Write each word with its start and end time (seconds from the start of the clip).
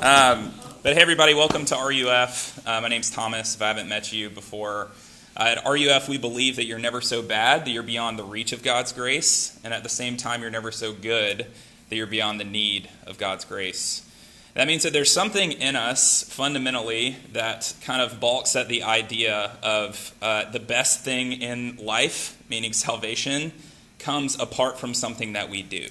Um, 0.00 0.54
but 0.84 0.94
hey, 0.94 1.02
everybody, 1.02 1.34
welcome 1.34 1.64
to 1.64 1.74
RUF. 1.74 2.64
Uh, 2.64 2.80
my 2.80 2.86
name's 2.86 3.10
Thomas. 3.10 3.56
If 3.56 3.62
I 3.62 3.66
haven't 3.66 3.88
met 3.88 4.12
you 4.12 4.30
before, 4.30 4.92
uh, 5.36 5.56
at 5.56 5.64
RUF, 5.68 6.08
we 6.08 6.18
believe 6.18 6.54
that 6.54 6.66
you're 6.66 6.78
never 6.78 7.00
so 7.00 7.20
bad 7.20 7.64
that 7.64 7.72
you're 7.72 7.82
beyond 7.82 8.16
the 8.16 8.22
reach 8.22 8.52
of 8.52 8.62
God's 8.62 8.92
grace, 8.92 9.58
and 9.64 9.74
at 9.74 9.82
the 9.82 9.88
same 9.88 10.16
time, 10.16 10.40
you're 10.40 10.52
never 10.52 10.70
so 10.70 10.92
good 10.92 11.48
that 11.88 11.96
you're 11.96 12.06
beyond 12.06 12.38
the 12.38 12.44
need 12.44 12.88
of 13.08 13.18
God's 13.18 13.44
grace. 13.44 14.08
That 14.54 14.68
means 14.68 14.84
that 14.84 14.92
there's 14.92 15.10
something 15.10 15.50
in 15.50 15.74
us 15.74 16.22
fundamentally 16.22 17.16
that 17.32 17.74
kind 17.82 18.00
of 18.00 18.20
balks 18.20 18.54
at 18.54 18.68
the 18.68 18.84
idea 18.84 19.58
of 19.64 20.14
uh, 20.22 20.48
the 20.48 20.60
best 20.60 21.00
thing 21.00 21.32
in 21.32 21.76
life, 21.76 22.40
meaning 22.48 22.72
salvation, 22.72 23.50
comes 23.98 24.38
apart 24.38 24.78
from 24.78 24.94
something 24.94 25.32
that 25.32 25.50
we 25.50 25.62
do. 25.62 25.88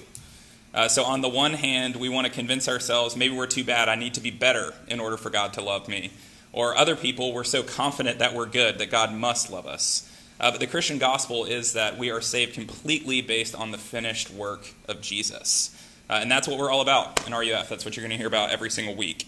Uh, 0.74 0.88
so, 0.88 1.04
on 1.04 1.20
the 1.22 1.28
one 1.28 1.54
hand, 1.54 1.96
we 1.96 2.08
want 2.08 2.26
to 2.26 2.32
convince 2.32 2.68
ourselves 2.68 3.16
maybe 3.16 3.34
we're 3.34 3.46
too 3.46 3.64
bad, 3.64 3.88
I 3.88 3.94
need 3.94 4.14
to 4.14 4.20
be 4.20 4.30
better 4.30 4.74
in 4.86 5.00
order 5.00 5.16
for 5.16 5.30
God 5.30 5.54
to 5.54 5.62
love 5.62 5.88
me. 5.88 6.10
Or 6.52 6.76
other 6.76 6.96
people, 6.96 7.32
we're 7.32 7.44
so 7.44 7.62
confident 7.62 8.18
that 8.18 8.34
we're 8.34 8.46
good 8.46 8.78
that 8.78 8.90
God 8.90 9.12
must 9.12 9.50
love 9.50 9.66
us. 9.66 10.10
Uh, 10.40 10.50
but 10.50 10.60
the 10.60 10.66
Christian 10.66 10.98
gospel 10.98 11.44
is 11.44 11.72
that 11.72 11.98
we 11.98 12.10
are 12.10 12.20
saved 12.20 12.54
completely 12.54 13.20
based 13.20 13.54
on 13.54 13.70
the 13.70 13.78
finished 13.78 14.30
work 14.30 14.72
of 14.88 15.00
Jesus. 15.00 15.74
Uh, 16.08 16.14
and 16.22 16.30
that's 16.30 16.46
what 16.46 16.58
we're 16.58 16.70
all 16.70 16.80
about 16.80 17.26
in 17.26 17.34
RUF. 17.34 17.68
That's 17.68 17.84
what 17.84 17.96
you're 17.96 18.02
going 18.02 18.12
to 18.12 18.16
hear 18.16 18.28
about 18.28 18.50
every 18.50 18.70
single 18.70 18.94
week. 18.94 19.26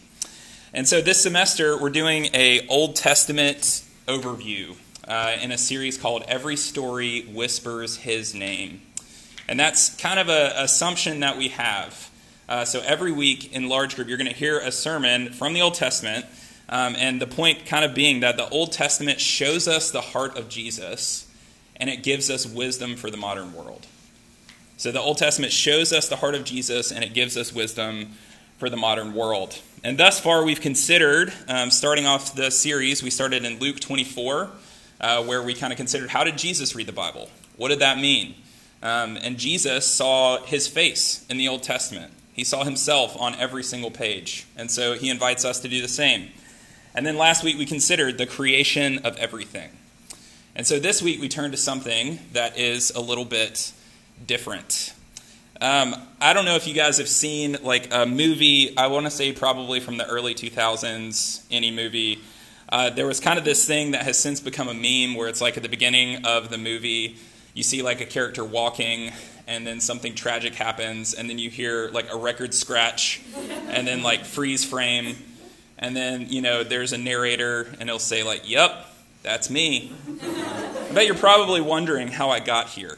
And 0.73 0.87
so 0.87 1.01
this 1.01 1.20
semester, 1.20 1.77
we're 1.77 1.91
doing 1.91 2.29
a 2.33 2.67
Old 2.69 2.95
Testament 2.95 3.84
overview 4.07 4.77
uh, 5.07 5.37
in 5.41 5.51
a 5.51 5.59
series 5.59 5.98
called 5.98 6.23
Every 6.29 6.57
Story 6.57 7.23
Whispers 7.23 7.97
His 7.97 8.34
Name. 8.34 8.81
And 9.51 9.59
that's 9.59 9.97
kind 9.97 10.21
of 10.21 10.29
an 10.29 10.53
assumption 10.55 11.21
that 11.21 11.37
we 11.37 11.49
have. 11.49 12.09
Uh, 12.49 12.65
so 12.65 12.81
every 12.87 13.11
week 13.11 13.53
in 13.53 13.69
large 13.69 13.97
group, 13.97 14.07
you're 14.07 14.17
going 14.17 14.31
to 14.31 14.37
hear 14.37 14.61
a 14.61 14.71
sermon 14.71 15.33
from 15.33 15.55
the 15.55 15.61
Old 15.61 15.75
Testament. 15.75 16.25
Um, 16.69 16.95
and 16.97 17.21
the 17.21 17.27
point 17.27 17.67
kind 17.67 17.84
of 17.84 17.92
being 17.92 18.20
that 18.20 18.37
the 18.37 18.48
Old 18.48 18.70
Testament 18.70 19.20
shows 19.20 19.67
us 19.67 19.91
the 19.91 20.01
heart 20.01 20.39
of 20.39 20.48
Jesus 20.48 21.29
and 21.75 21.91
it 21.91 22.05
gives 22.05 22.31
us 22.31 22.47
wisdom 22.47 22.95
for 22.95 23.11
the 23.11 23.17
modern 23.17 23.53
world. 23.53 23.89
So 24.77 24.92
the 24.92 25.01
Old 25.01 25.19
Testament 25.19 25.53
shows 25.53 25.92
us 25.92 26.09
the 26.09 26.17
heart 26.17 26.37
of 26.37 26.45
Jesus 26.45 26.92
and 26.92 27.03
it 27.03 27.12
gives 27.12 27.37
us 27.37 27.53
wisdom 27.53 28.12
for 28.59 28.70
the 28.70 28.77
modern 28.77 29.14
world. 29.14 29.59
And 29.83 29.98
thus 29.98 30.20
far, 30.20 30.45
we've 30.45 30.61
considered, 30.61 31.33
um, 31.48 31.73
starting 31.73 32.07
off 32.07 32.37
the 32.37 32.53
series, 32.53 33.03
we 33.03 33.11
started 33.11 33.45
in 33.45 33.59
Luke 33.59 33.81
24, 33.81 34.48
uh, 35.01 35.25
where 35.25 35.42
we 35.42 35.55
kind 35.55 35.73
of 35.73 35.77
considered 35.77 36.11
how 36.11 36.23
did 36.23 36.39
Jesus 36.39 36.77
read 36.77 36.87
the 36.87 36.92
Bible? 36.92 37.29
What 37.57 37.70
did 37.70 37.81
that 37.81 37.98
mean? 37.98 38.37
Um, 38.83 39.19
and 39.19 39.39
Jesus 39.39 39.86
saw 39.86 40.42
his 40.42 40.67
face 40.67 41.25
in 41.28 41.36
the 41.36 41.48
Old 41.48 41.62
Testament. 41.62 42.12
He 42.33 42.45
saw 42.45 42.64
himself 42.64 43.17
on 43.20 43.34
every 43.34 43.62
single 43.62 43.91
page. 43.91 44.47
And 44.56 44.70
so 44.70 44.95
he 44.95 45.11
invites 45.11 45.45
us 45.45 45.61
to 45.61 45.69
do 45.69 45.83
the 45.83 45.89
same. 45.89 46.31
And 46.95 47.05
then 47.05 47.17
last 47.19 47.45
week 47.45 47.58
we 47.58 47.67
considered 47.67 48.19
the 48.19 48.27
creation 48.27 48.98
of 48.98 49.17
everything. 49.17 49.70
And 50.56 50.67
so 50.67 50.78
this 50.78 51.03
week 51.03 51.20
we 51.20 51.28
turn 51.28 51.51
to 51.51 51.56
something 51.56 52.19
that 52.33 52.58
is 52.58 52.91
a 52.92 53.01
little 53.01 53.25
bit 53.25 53.73
different. 54.27 54.95
Um, 55.61 55.95
I 56.20 56.33
don't 56.33 56.47
know 56.47 56.56
if 56.56 56.67
you 56.67 56.73
guys 56.73 56.97
have 56.98 57.08
seen 57.08 57.58
like 57.62 57.89
a 57.92 58.06
movie, 58.06 58.77
I 58.78 58.86
want 58.86 59.05
to 59.05 59.11
say 59.11 59.33
probably 59.33 59.78
from 59.78 59.98
the 59.98 60.06
early 60.06 60.34
2000s, 60.34 61.45
any 61.51 61.70
movie. 61.70 62.20
Uh, 62.70 62.89
there 62.89 63.06
was 63.06 63.20
kind 63.20 63.39
of 63.39 63.45
this 63.45 63.67
thing 63.67 63.91
that 63.91 64.05
has 64.05 64.19
since 64.19 64.41
become 64.41 64.69
a 64.69 64.75
meme 64.75 65.17
where 65.17 65.28
it's 65.28 65.41
like 65.41 65.56
at 65.58 65.62
the 65.62 65.69
beginning 65.69 66.25
of 66.25 66.48
the 66.48 66.56
movie, 66.56 67.17
you 67.55 67.62
see 67.62 67.83
like 67.83 68.01
a 68.01 68.06
character 68.06 68.45
walking 68.45 69.12
and 69.47 69.67
then 69.67 69.81
something 69.81 70.15
tragic 70.15 70.55
happens 70.55 71.15
and 71.15 71.29
then 71.29 71.39
you 71.39 71.51
hear 71.51 71.89
like 71.91 72.12
a 72.12 72.17
record 72.17 72.55
scratch 72.55 73.20
and 73.69 73.87
then 73.87 74.03
like 74.03 74.25
freeze 74.25 74.65
frame 74.65 75.17
and 75.79 75.97
then 75.97 76.27
you 76.29 76.41
know 76.41 76.62
there's 76.62 76.92
a 76.92 76.98
narrator 76.98 77.67
and 77.81 77.89
he'll 77.89 77.98
say 77.98 78.23
like 78.23 78.48
yep 78.48 78.87
that's 79.23 79.51
me. 79.51 79.92
I 80.23 80.92
bet 80.95 81.05
you're 81.05 81.15
probably 81.15 81.61
wondering 81.61 82.08
how 82.08 82.30
i 82.30 82.41
got 82.41 82.69
here. 82.69 82.97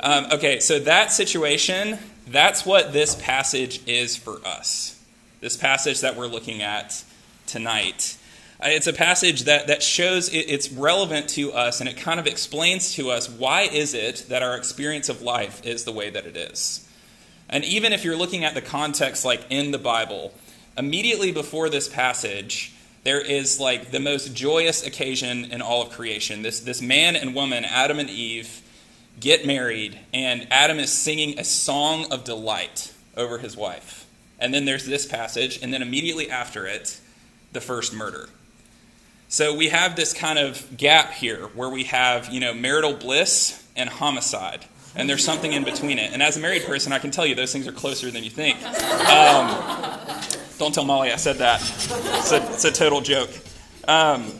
Um, 0.00 0.26
okay 0.32 0.60
so 0.60 0.78
that 0.80 1.12
situation 1.12 1.98
that's 2.26 2.66
what 2.66 2.92
this 2.92 3.14
passage 3.14 3.86
is 3.86 4.16
for 4.16 4.40
us. 4.44 5.00
This 5.40 5.56
passage 5.56 6.00
that 6.00 6.16
we're 6.16 6.26
looking 6.26 6.62
at 6.62 7.04
tonight 7.46 8.16
Uh, 8.60 8.68
it's 8.68 8.86
a 8.86 8.92
passage 8.92 9.44
that, 9.44 9.66
that 9.66 9.82
shows 9.82 10.28
it, 10.28 10.46
it's 10.48 10.70
relevant 10.70 11.28
to 11.28 11.52
us 11.52 11.80
and 11.80 11.88
it 11.88 11.96
kind 11.96 12.18
of 12.18 12.26
explains 12.26 12.94
to 12.94 13.10
us 13.10 13.28
why 13.28 13.62
is 13.62 13.92
it 13.92 14.26
that 14.28 14.42
our 14.42 14.56
experience 14.56 15.08
of 15.08 15.20
life 15.22 15.64
is 15.64 15.84
the 15.84 15.92
way 15.92 16.08
that 16.10 16.26
it 16.26 16.36
is. 16.36 16.88
And 17.48 17.64
even 17.64 17.92
if 17.92 18.04
you're 18.04 18.16
looking 18.16 18.44
at 18.44 18.54
the 18.54 18.62
context 18.62 19.24
like 19.24 19.44
in 19.50 19.70
the 19.70 19.78
Bible, 19.78 20.32
immediately 20.76 21.32
before 21.32 21.68
this 21.68 21.88
passage, 21.88 22.72
there 23.04 23.20
is 23.20 23.60
like 23.60 23.92
the 23.92 24.00
most 24.00 24.34
joyous 24.34 24.84
occasion 24.84 25.44
in 25.52 25.62
all 25.62 25.82
of 25.82 25.90
creation. 25.90 26.42
This, 26.42 26.60
this 26.60 26.82
man 26.82 27.14
and 27.14 27.34
woman, 27.34 27.64
Adam 27.64 27.98
and 27.98 28.10
Eve, 28.10 28.62
get 29.20 29.46
married, 29.46 29.98
and 30.12 30.46
Adam 30.50 30.78
is 30.78 30.92
singing 30.92 31.38
a 31.38 31.44
song 31.44 32.10
of 32.10 32.24
delight 32.24 32.92
over 33.16 33.38
his 33.38 33.56
wife. 33.56 34.06
And 34.38 34.52
then 34.52 34.64
there's 34.64 34.84
this 34.84 35.06
passage, 35.06 35.62
and 35.62 35.72
then 35.72 35.82
immediately 35.82 36.28
after 36.28 36.66
it, 36.66 37.00
the 37.52 37.60
first 37.60 37.94
murder. 37.94 38.28
So 39.28 39.54
we 39.54 39.68
have 39.68 39.96
this 39.96 40.12
kind 40.12 40.38
of 40.38 40.76
gap 40.76 41.12
here 41.12 41.46
where 41.54 41.68
we 41.68 41.84
have, 41.84 42.32
you 42.32 42.40
know, 42.40 42.54
marital 42.54 42.94
bliss 42.94 43.62
and 43.74 43.88
homicide. 43.88 44.64
And 44.94 45.10
there's 45.10 45.24
something 45.24 45.52
in 45.52 45.64
between 45.64 45.98
it. 45.98 46.12
And 46.12 46.22
as 46.22 46.36
a 46.36 46.40
married 46.40 46.64
person, 46.64 46.92
I 46.92 46.98
can 46.98 47.10
tell 47.10 47.26
you 47.26 47.34
those 47.34 47.52
things 47.52 47.66
are 47.66 47.72
closer 47.72 48.10
than 48.10 48.24
you 48.24 48.30
think. 48.30 48.56
Um, 48.64 49.48
don't 50.58 50.74
tell 50.74 50.84
Molly 50.84 51.12
I 51.12 51.16
said 51.16 51.36
that. 51.36 51.60
It's 51.60 52.32
a, 52.32 52.36
it's 52.52 52.64
a 52.64 52.72
total 52.72 53.00
joke. 53.02 53.30
Um, 53.86 54.32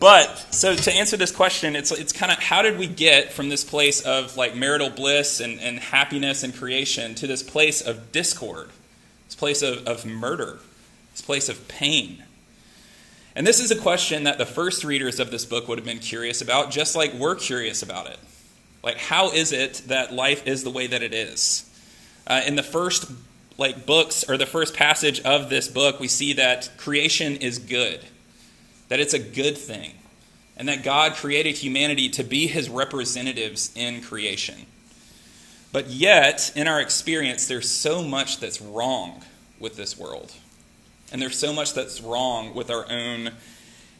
but 0.00 0.54
so 0.54 0.74
to 0.74 0.92
answer 0.92 1.16
this 1.16 1.32
question, 1.32 1.74
it's 1.74 1.90
it's 1.90 2.12
kind 2.12 2.30
of 2.30 2.38
how 2.38 2.62
did 2.62 2.78
we 2.78 2.86
get 2.86 3.32
from 3.32 3.48
this 3.48 3.64
place 3.64 4.00
of 4.02 4.36
like 4.36 4.54
marital 4.54 4.90
bliss 4.90 5.40
and, 5.40 5.60
and 5.60 5.78
happiness 5.80 6.44
and 6.44 6.54
creation 6.54 7.14
to 7.16 7.26
this 7.26 7.42
place 7.42 7.80
of 7.80 8.12
discord, 8.12 8.70
this 9.26 9.34
place 9.34 9.60
of, 9.60 9.86
of 9.88 10.06
murder, 10.06 10.60
this 11.12 11.20
place 11.20 11.48
of 11.48 11.66
pain? 11.66 12.22
And 13.38 13.46
this 13.46 13.60
is 13.60 13.70
a 13.70 13.76
question 13.76 14.24
that 14.24 14.36
the 14.36 14.44
first 14.44 14.82
readers 14.82 15.20
of 15.20 15.30
this 15.30 15.44
book 15.44 15.68
would 15.68 15.78
have 15.78 15.84
been 15.84 16.00
curious 16.00 16.42
about, 16.42 16.72
just 16.72 16.96
like 16.96 17.14
we're 17.14 17.36
curious 17.36 17.84
about 17.84 18.08
it. 18.08 18.18
Like, 18.82 18.96
how 18.98 19.30
is 19.30 19.52
it 19.52 19.74
that 19.86 20.12
life 20.12 20.48
is 20.48 20.64
the 20.64 20.70
way 20.70 20.88
that 20.88 21.04
it 21.04 21.14
is? 21.14 21.64
Uh, 22.26 22.40
in 22.44 22.56
the 22.56 22.64
first 22.64 23.08
like 23.56 23.86
books 23.86 24.28
or 24.28 24.38
the 24.38 24.44
first 24.44 24.74
passage 24.74 25.20
of 25.20 25.50
this 25.50 25.68
book, 25.68 26.00
we 26.00 26.08
see 26.08 26.32
that 26.32 26.68
creation 26.78 27.36
is 27.36 27.60
good, 27.60 28.00
that 28.88 28.98
it's 28.98 29.14
a 29.14 29.20
good 29.20 29.56
thing, 29.56 29.92
and 30.56 30.68
that 30.68 30.82
God 30.82 31.14
created 31.14 31.58
humanity 31.58 32.08
to 32.08 32.24
be 32.24 32.48
his 32.48 32.68
representatives 32.68 33.70
in 33.76 34.02
creation. 34.02 34.66
But 35.70 35.86
yet, 35.90 36.50
in 36.56 36.66
our 36.66 36.80
experience, 36.80 37.46
there's 37.46 37.70
so 37.70 38.02
much 38.02 38.40
that's 38.40 38.60
wrong 38.60 39.22
with 39.60 39.76
this 39.76 39.96
world. 39.96 40.32
And 41.10 41.22
there's 41.22 41.38
so 41.38 41.52
much 41.52 41.72
that's 41.72 42.00
wrong 42.02 42.54
with 42.54 42.70
our 42.70 42.84
own 42.90 43.30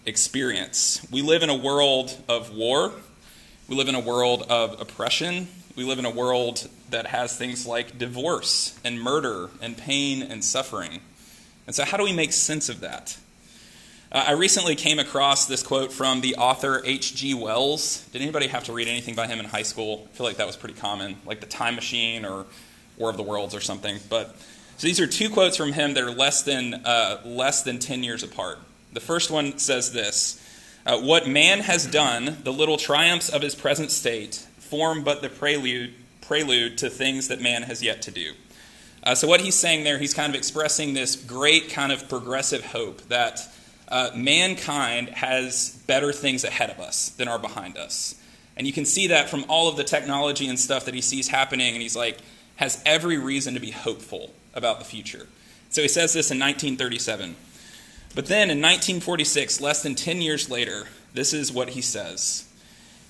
experience. 0.04 1.06
We 1.10 1.22
live 1.22 1.42
in 1.42 1.48
a 1.48 1.56
world 1.56 2.16
of 2.28 2.54
war. 2.54 2.92
We 3.66 3.76
live 3.76 3.88
in 3.88 3.94
a 3.94 4.00
world 4.00 4.42
of 4.50 4.80
oppression. 4.80 5.48
We 5.74 5.84
live 5.84 5.98
in 5.98 6.04
a 6.04 6.10
world 6.10 6.68
that 6.90 7.06
has 7.06 7.36
things 7.36 7.66
like 7.66 7.98
divorce 7.98 8.78
and 8.84 9.00
murder 9.00 9.48
and 9.62 9.76
pain 9.76 10.22
and 10.22 10.44
suffering. 10.44 11.00
And 11.66 11.74
so, 11.74 11.84
how 11.84 11.96
do 11.96 12.04
we 12.04 12.12
make 12.12 12.32
sense 12.32 12.68
of 12.68 12.80
that? 12.80 13.16
Uh, 14.10 14.24
I 14.28 14.32
recently 14.32 14.74
came 14.74 14.98
across 14.98 15.46
this 15.46 15.62
quote 15.62 15.92
from 15.92 16.22
the 16.22 16.36
author 16.36 16.82
H.G. 16.84 17.34
Wells. 17.34 18.06
Did 18.12 18.22
anybody 18.22 18.48
have 18.48 18.64
to 18.64 18.72
read 18.72 18.88
anything 18.88 19.14
by 19.14 19.26
him 19.26 19.38
in 19.38 19.44
high 19.44 19.62
school? 19.62 20.08
I 20.10 20.16
feel 20.16 20.26
like 20.26 20.38
that 20.38 20.46
was 20.46 20.56
pretty 20.56 20.74
common, 20.74 21.16
like 21.26 21.40
The 21.40 21.46
Time 21.46 21.74
Machine 21.74 22.24
or 22.24 22.46
War 22.96 23.10
of 23.10 23.16
the 23.18 23.22
Worlds 23.22 23.54
or 23.54 23.60
something. 23.60 23.98
But 24.08 24.34
so 24.78 24.86
these 24.86 25.00
are 25.00 25.08
two 25.08 25.28
quotes 25.28 25.56
from 25.56 25.72
him 25.72 25.94
that 25.94 26.04
are 26.04 26.12
less 26.12 26.42
than, 26.42 26.74
uh, 26.84 27.20
less 27.24 27.62
than 27.62 27.80
10 27.80 28.04
years 28.04 28.22
apart. 28.22 28.60
The 28.92 29.00
first 29.00 29.28
one 29.28 29.58
says 29.58 29.92
this 29.92 30.40
uh, 30.86 31.00
What 31.00 31.26
man 31.26 31.58
has 31.58 31.84
done, 31.84 32.38
the 32.44 32.52
little 32.52 32.76
triumphs 32.76 33.28
of 33.28 33.42
his 33.42 33.56
present 33.56 33.90
state, 33.90 34.46
form 34.58 35.02
but 35.02 35.20
the 35.20 35.28
prelude, 35.28 35.94
prelude 36.20 36.78
to 36.78 36.90
things 36.90 37.26
that 37.26 37.40
man 37.40 37.64
has 37.64 37.82
yet 37.82 38.02
to 38.02 38.12
do. 38.12 38.34
Uh, 39.02 39.16
so, 39.16 39.26
what 39.26 39.40
he's 39.40 39.56
saying 39.56 39.82
there, 39.82 39.98
he's 39.98 40.14
kind 40.14 40.30
of 40.32 40.38
expressing 40.38 40.94
this 40.94 41.16
great 41.16 41.70
kind 41.70 41.90
of 41.90 42.08
progressive 42.08 42.64
hope 42.66 43.02
that 43.08 43.40
uh, 43.88 44.10
mankind 44.14 45.08
has 45.08 45.82
better 45.88 46.12
things 46.12 46.44
ahead 46.44 46.70
of 46.70 46.78
us 46.78 47.08
than 47.10 47.26
are 47.26 47.38
behind 47.40 47.76
us. 47.76 48.14
And 48.56 48.64
you 48.64 48.72
can 48.72 48.84
see 48.84 49.08
that 49.08 49.28
from 49.28 49.44
all 49.48 49.68
of 49.68 49.76
the 49.76 49.84
technology 49.84 50.46
and 50.46 50.58
stuff 50.58 50.84
that 50.84 50.94
he 50.94 51.00
sees 51.00 51.26
happening, 51.26 51.74
and 51.74 51.82
he's 51.82 51.96
like, 51.96 52.18
has 52.56 52.80
every 52.86 53.18
reason 53.18 53.54
to 53.54 53.60
be 53.60 53.72
hopeful 53.72 54.30
about 54.54 54.78
the 54.78 54.84
future. 54.84 55.26
So 55.70 55.82
he 55.82 55.88
says 55.88 56.12
this 56.12 56.30
in 56.30 56.38
1937. 56.38 57.36
But 58.14 58.26
then 58.26 58.50
in 58.50 58.58
1946, 58.58 59.60
less 59.60 59.82
than 59.82 59.94
10 59.94 60.22
years 60.22 60.50
later, 60.50 60.88
this 61.14 61.32
is 61.32 61.52
what 61.52 61.70
he 61.70 61.80
says. 61.80 62.48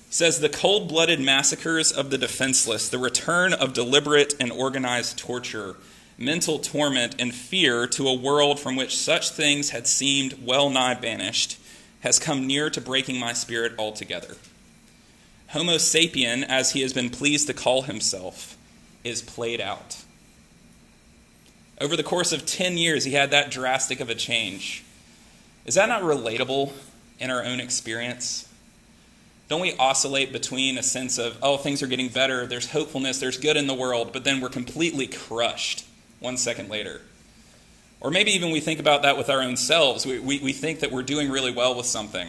He 0.07 0.13
says, 0.13 0.39
The 0.39 0.49
cold 0.49 0.89
blooded 0.89 1.19
massacres 1.19 1.91
of 1.91 2.09
the 2.09 2.17
defenseless, 2.17 2.89
the 2.89 2.97
return 2.97 3.53
of 3.53 3.73
deliberate 3.73 4.33
and 4.39 4.51
organized 4.51 5.17
torture, 5.17 5.77
mental 6.17 6.59
torment, 6.59 7.15
and 7.19 7.33
fear 7.33 7.87
to 7.87 8.07
a 8.07 8.13
world 8.13 8.59
from 8.59 8.75
which 8.75 8.97
such 8.97 9.29
things 9.29 9.69
had 9.69 9.87
seemed 9.87 10.45
well 10.45 10.69
nigh 10.69 10.95
banished 10.95 11.57
has 12.01 12.19
come 12.19 12.47
near 12.47 12.69
to 12.69 12.81
breaking 12.81 13.19
my 13.19 13.33
spirit 13.33 13.73
altogether. 13.77 14.35
Homo 15.49 15.75
sapien, 15.75 16.43
as 16.47 16.71
he 16.71 16.81
has 16.81 16.93
been 16.93 17.09
pleased 17.09 17.47
to 17.47 17.53
call 17.53 17.83
himself, 17.83 18.57
is 19.03 19.21
played 19.21 19.59
out. 19.59 19.97
Over 21.81 21.95
the 21.95 22.03
course 22.03 22.33
of 22.33 22.45
10 22.45 22.77
years, 22.77 23.05
he 23.05 23.13
had 23.13 23.31
that 23.31 23.51
drastic 23.51 24.01
of 24.01 24.09
a 24.09 24.15
change. 24.15 24.83
Is 25.65 25.75
that 25.75 25.87
not 25.87 26.01
relatable 26.01 26.73
in 27.19 27.31
our 27.31 27.43
own 27.43 27.59
experience? 27.59 28.47
Don't 29.47 29.61
we 29.61 29.75
oscillate 29.77 30.33
between 30.33 30.77
a 30.77 30.83
sense 30.83 31.17
of, 31.17 31.37
oh, 31.41 31.57
things 31.57 31.81
are 31.81 31.87
getting 31.87 32.09
better, 32.09 32.45
there's 32.45 32.69
hopefulness, 32.71 33.19
there's 33.19 33.37
good 33.37 33.57
in 33.57 33.67
the 33.67 33.73
world, 33.73 34.11
but 34.13 34.23
then 34.23 34.41
we're 34.41 34.49
completely 34.49 35.07
crushed 35.07 35.85
one 36.19 36.37
second 36.37 36.69
later? 36.69 37.01
Or 38.01 38.11
maybe 38.11 38.31
even 38.31 38.51
we 38.51 38.59
think 38.59 38.79
about 38.79 39.01
that 39.01 39.17
with 39.17 39.29
our 39.29 39.41
own 39.41 39.57
selves. 39.57 40.05
We, 40.05 40.19
we, 40.19 40.39
we 40.39 40.53
think 40.53 40.81
that 40.81 40.91
we're 40.91 41.03
doing 41.03 41.29
really 41.29 41.51
well 41.51 41.75
with 41.75 41.85
something, 41.85 42.27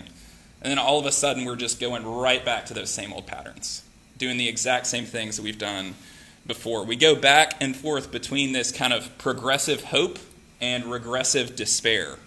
and 0.63 0.71
then 0.71 0.79
all 0.79 0.99
of 0.99 1.07
a 1.07 1.13
sudden 1.13 1.45
we're 1.45 1.57
just 1.57 1.81
going 1.81 2.07
right 2.07 2.45
back 2.45 2.67
to 2.67 2.75
those 2.75 2.91
same 2.91 3.13
old 3.13 3.27
patterns, 3.27 3.83
doing 4.17 4.37
the 4.37 4.49
exact 4.49 4.87
same 4.87 5.05
things 5.05 5.37
that 5.37 5.43
we've 5.43 5.59
done 5.59 5.95
before. 6.51 6.85
We 6.85 6.97
go 6.97 7.15
back 7.15 7.55
and 7.61 7.77
forth 7.77 8.11
between 8.11 8.51
this 8.51 8.73
kind 8.73 8.93
of 8.93 9.17
progressive 9.19 9.85
hope 9.85 10.19
and 10.61 10.85
regressive 10.87 11.55
despair. 11.55 12.19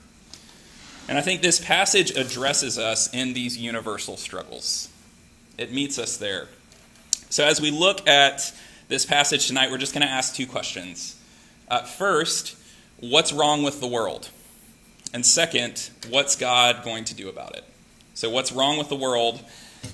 And 1.09 1.17
I 1.17 1.21
think 1.21 1.41
this 1.41 1.59
passage 1.59 2.11
addresses 2.11 2.79
us 2.79 3.13
in 3.13 3.33
these 3.33 3.57
universal 3.57 4.15
struggles. 4.15 4.87
It 5.57 5.73
meets 5.73 5.99
us 5.99 6.15
there. 6.15 6.47
So, 7.29 7.43
as 7.43 7.59
we 7.59 7.69
look 7.69 8.07
at 8.07 8.53
this 8.87 9.05
passage 9.05 9.47
tonight, 9.47 9.69
we're 9.69 9.77
just 9.77 9.93
going 9.93 10.07
to 10.07 10.13
ask 10.13 10.33
two 10.33 10.47
questions. 10.47 11.19
Uh, 11.67 11.81
first, 11.81 12.55
what's 13.01 13.33
wrong 13.33 13.61
with 13.61 13.81
the 13.81 13.87
world? 13.87 14.29
And 15.13 15.25
second, 15.25 15.89
what's 16.07 16.37
God 16.37 16.85
going 16.85 17.03
to 17.05 17.13
do 17.13 17.27
about 17.27 17.57
it? 17.57 17.65
So, 18.13 18.29
what's 18.29 18.53
wrong 18.53 18.77
with 18.77 18.87
the 18.87 18.95
world, 18.95 19.43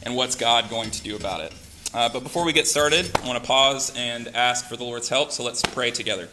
and 0.03 0.15
what's 0.15 0.35
God 0.35 0.69
going 0.69 0.91
to 0.91 1.01
do 1.01 1.15
about 1.15 1.41
it? 1.41 1.51
Uh, 1.91 2.07
but 2.07 2.21
before 2.21 2.45
we 2.45 2.53
get 2.53 2.67
started, 2.67 3.09
I 3.15 3.25
want 3.25 3.41
to 3.41 3.47
pause 3.47 3.91
and 3.95 4.27
ask 4.35 4.65
for 4.65 4.77
the 4.77 4.83
Lord's 4.83 5.09
help, 5.09 5.31
so 5.31 5.43
let's 5.43 5.63
pray 5.63 5.89
together. 5.89 6.27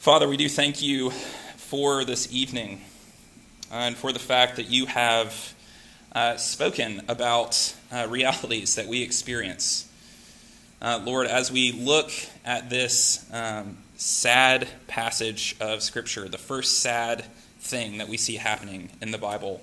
Father, 0.00 0.28
we 0.28 0.36
do 0.36 0.50
thank 0.50 0.82
you 0.82 1.08
for 1.56 2.04
this 2.04 2.30
evening 2.30 2.82
and 3.72 3.96
for 3.96 4.12
the 4.12 4.18
fact 4.18 4.56
that 4.56 4.68
you 4.68 4.84
have 4.84 5.54
uh, 6.14 6.36
spoken 6.36 7.00
about 7.08 7.74
uh, 7.90 8.06
realities 8.10 8.74
that 8.74 8.86
we 8.86 9.02
experience. 9.02 9.90
Uh, 10.82 11.00
Lord, 11.02 11.26
as 11.26 11.50
we 11.50 11.72
look 11.72 12.10
at 12.44 12.68
this 12.68 13.26
um, 13.32 13.78
sad 13.96 14.68
passage 14.88 15.56
of 15.58 15.82
Scripture, 15.82 16.28
the 16.28 16.36
first 16.36 16.80
sad 16.80 17.24
thing 17.60 17.96
that 17.96 18.08
we 18.10 18.18
see 18.18 18.36
happening 18.36 18.90
in 19.00 19.10
the 19.10 19.18
Bible, 19.18 19.62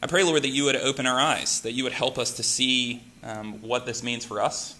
I 0.00 0.06
pray, 0.06 0.22
Lord, 0.22 0.42
that 0.42 0.50
you 0.50 0.64
would 0.66 0.76
open 0.76 1.06
our 1.06 1.18
eyes, 1.18 1.62
that 1.62 1.72
you 1.72 1.82
would 1.82 1.92
help 1.92 2.18
us 2.18 2.34
to 2.34 2.44
see 2.44 3.02
um, 3.26 3.60
what 3.60 3.86
this 3.86 4.02
means 4.02 4.24
for 4.24 4.40
us. 4.40 4.76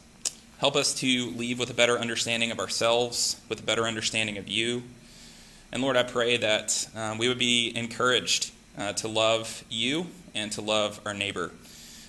Help 0.59 0.77
us 0.77 0.95
to 0.95 1.31
leave 1.31 1.59
with 1.59 1.69
a 1.71 1.75
better 1.75 1.99
understanding 1.99 2.51
of 2.51 2.59
ourselves, 2.59 3.41
with 3.49 3.61
a 3.61 3.63
better 3.63 3.85
understanding 3.85 4.39
of 4.39 4.49
you. 4.49 4.83
And 5.73 5.83
Lord, 5.83 5.97
I 5.97 6.05
pray 6.05 6.37
that 6.39 6.89
um, 6.95 7.19
we 7.19 7.29
would 7.29 7.39
be 7.39 7.73
encouraged 7.77 8.53
uh, 8.79 8.93
to 8.95 9.09
love 9.09 9.65
you 9.69 10.07
and 10.35 10.53
to 10.53 10.63
love 10.63 11.01
our 11.05 11.13
neighbor. 11.13 11.51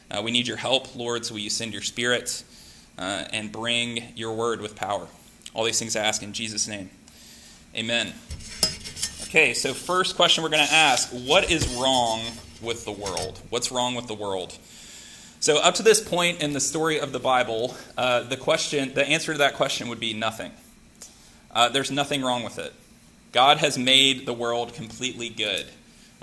Uh, 0.10 0.22
we 0.24 0.32
need 0.32 0.48
your 0.48 0.58
help, 0.58 0.96
Lord, 0.96 1.26
so 1.26 1.34
will 1.34 1.42
you 1.42 1.50
send 1.50 1.74
your 1.74 1.82
spirit 1.82 2.44
uh, 2.98 3.26
and 3.32 3.52
bring 3.52 4.04
your 4.16 4.34
word 4.34 4.62
with 4.62 4.76
power. 4.76 5.08
All 5.54 5.64
these 5.64 5.80
things 5.80 5.96
I 5.96 6.02
ask 6.04 6.24
in 6.24 6.34
Jesus' 6.34 6.68
name. 6.68 6.90
Amen. 7.76 8.14
Okay, 9.24 9.54
so 9.54 9.74
first 9.74 10.16
question 10.16 10.44
we're 10.44 10.50
going 10.50 10.66
to 10.66 10.74
ask 10.74 11.10
what 11.10 11.52
is 11.52 11.68
wrong 11.76 12.22
with 12.62 12.86
the 12.86 12.92
world? 12.92 13.42
What's 13.50 13.72
wrong 13.72 13.96
with 13.96 14.08
the 14.08 14.14
world? 14.14 14.58
So, 15.40 15.60
up 15.60 15.76
to 15.76 15.84
this 15.84 16.02
point 16.02 16.42
in 16.42 16.54
the 16.54 16.60
story 16.60 17.00
of 17.00 17.12
the 17.12 17.20
Bible, 17.20 17.76
uh, 17.96 18.24
the 18.24 18.38
question, 18.38 18.94
the 18.96 19.08
answer 19.08 19.34
to 19.34 19.38
that 19.38 19.54
question 19.54 19.88
would 19.88 20.00
be 20.00 20.14
nothing. 20.14 20.52
Uh, 21.52 21.70
there's 21.70 21.92
nothing 21.92 22.24
wrong 22.24 22.44
with 22.44 22.58
it. 22.58 22.74
God 23.34 23.58
has 23.60 23.78
made 23.78 24.26
the 24.26 24.34
world 24.34 24.74
completely 24.74 25.30
good. 25.30 25.68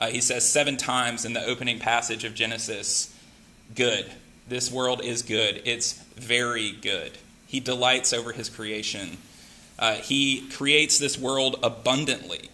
Uh, 0.00 0.08
he 0.08 0.20
says 0.20 0.49
seven 0.49 0.76
times 0.76 1.25
in 1.25 1.32
the 1.32 1.44
opening 1.44 1.78
passage 1.78 2.25
of 2.25 2.34
Genesis, 2.34 3.14
good. 3.76 4.11
This 4.49 4.70
world 4.70 5.00
is 5.02 5.22
good. 5.22 5.62
It's 5.64 5.93
very 6.17 6.72
good. 6.72 7.12
He 7.46 7.60
delights 7.60 8.12
over 8.12 8.32
his 8.32 8.49
creation. 8.49 9.19
Uh, 9.78 9.94
he 9.94 10.49
creates 10.49 10.99
this 10.99 11.17
world 11.17 11.56
abundantly. 11.62 12.50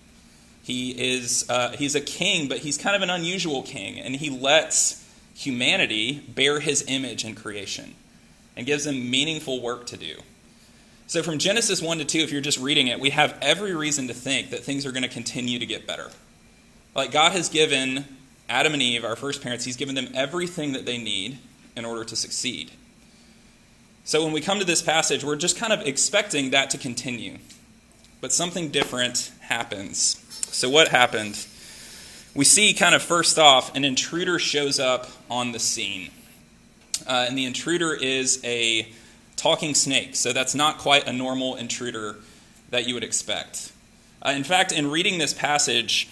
He 0.62 0.90
is 0.90 1.48
uh, 1.48 1.70
he's 1.70 1.94
a 1.94 2.00
king, 2.00 2.48
but 2.48 2.58
he's 2.58 2.76
kind 2.76 2.94
of 2.94 3.00
an 3.00 3.10
unusual 3.10 3.62
king, 3.62 3.98
and 3.98 4.14
he 4.14 4.28
lets 4.28 4.99
humanity 5.40 6.20
bear 6.28 6.60
his 6.60 6.84
image 6.86 7.24
in 7.24 7.34
creation 7.34 7.94
and 8.56 8.66
gives 8.66 8.84
them 8.84 9.10
meaningful 9.10 9.62
work 9.62 9.86
to 9.86 9.96
do. 9.96 10.16
So, 11.06 11.22
from 11.22 11.38
Genesis 11.38 11.80
1 11.80 11.98
to 11.98 12.04
2, 12.04 12.18
if 12.18 12.30
you're 12.30 12.42
just 12.42 12.58
reading 12.58 12.88
it, 12.88 13.00
we 13.00 13.10
have 13.10 13.36
every 13.40 13.74
reason 13.74 14.06
to 14.08 14.14
think 14.14 14.50
that 14.50 14.62
things 14.62 14.84
are 14.84 14.92
going 14.92 15.02
to 15.02 15.08
continue 15.08 15.58
to 15.58 15.66
get 15.66 15.86
better. 15.86 16.10
Like, 16.94 17.10
God 17.10 17.32
has 17.32 17.48
given 17.48 18.04
Adam 18.50 18.74
and 18.74 18.82
Eve, 18.82 19.02
our 19.02 19.16
first 19.16 19.42
parents, 19.42 19.64
He's 19.64 19.76
given 19.76 19.94
them 19.94 20.08
everything 20.14 20.72
that 20.72 20.84
they 20.84 20.98
need 20.98 21.38
in 21.74 21.84
order 21.84 22.04
to 22.04 22.14
succeed. 22.14 22.70
So, 24.04 24.22
when 24.22 24.32
we 24.32 24.42
come 24.42 24.58
to 24.58 24.64
this 24.64 24.82
passage, 24.82 25.24
we're 25.24 25.36
just 25.36 25.56
kind 25.56 25.72
of 25.72 25.80
expecting 25.86 26.50
that 26.50 26.68
to 26.70 26.78
continue. 26.78 27.38
But 28.20 28.32
something 28.32 28.68
different 28.68 29.32
happens. 29.40 30.22
So, 30.52 30.68
what 30.68 30.88
happened? 30.88 31.46
We 32.34 32.44
see 32.44 32.74
kind 32.74 32.94
of 32.94 33.02
first 33.02 33.38
off 33.38 33.74
an 33.74 33.84
intruder 33.84 34.38
shows 34.38 34.78
up 34.78 35.08
on 35.30 35.52
the 35.52 35.58
scene. 35.58 36.10
Uh, 37.06 37.26
and 37.28 37.36
the 37.36 37.44
intruder 37.44 37.94
is 37.94 38.40
a 38.44 38.88
talking 39.36 39.74
snake, 39.74 40.14
so 40.14 40.32
that's 40.32 40.54
not 40.54 40.78
quite 40.78 41.06
a 41.06 41.12
normal 41.12 41.56
intruder 41.56 42.16
that 42.70 42.86
you 42.86 42.94
would 42.94 43.04
expect. 43.04 43.72
Uh, 44.22 44.30
in 44.30 44.44
fact, 44.44 44.70
in 44.70 44.90
reading 44.90 45.18
this 45.18 45.32
passage, 45.32 46.08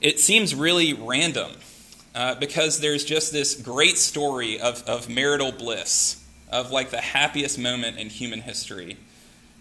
it 0.00 0.18
seems 0.18 0.54
really 0.54 0.94
random 0.94 1.52
uh, 2.14 2.34
because 2.36 2.80
there's 2.80 3.04
just 3.04 3.32
this 3.32 3.54
great 3.54 3.98
story 3.98 4.58
of, 4.58 4.82
of 4.88 5.08
marital 5.08 5.52
bliss, 5.52 6.24
of 6.50 6.70
like 6.70 6.90
the 6.90 7.00
happiest 7.00 7.58
moment 7.58 7.98
in 7.98 8.08
human 8.08 8.40
history. 8.40 8.96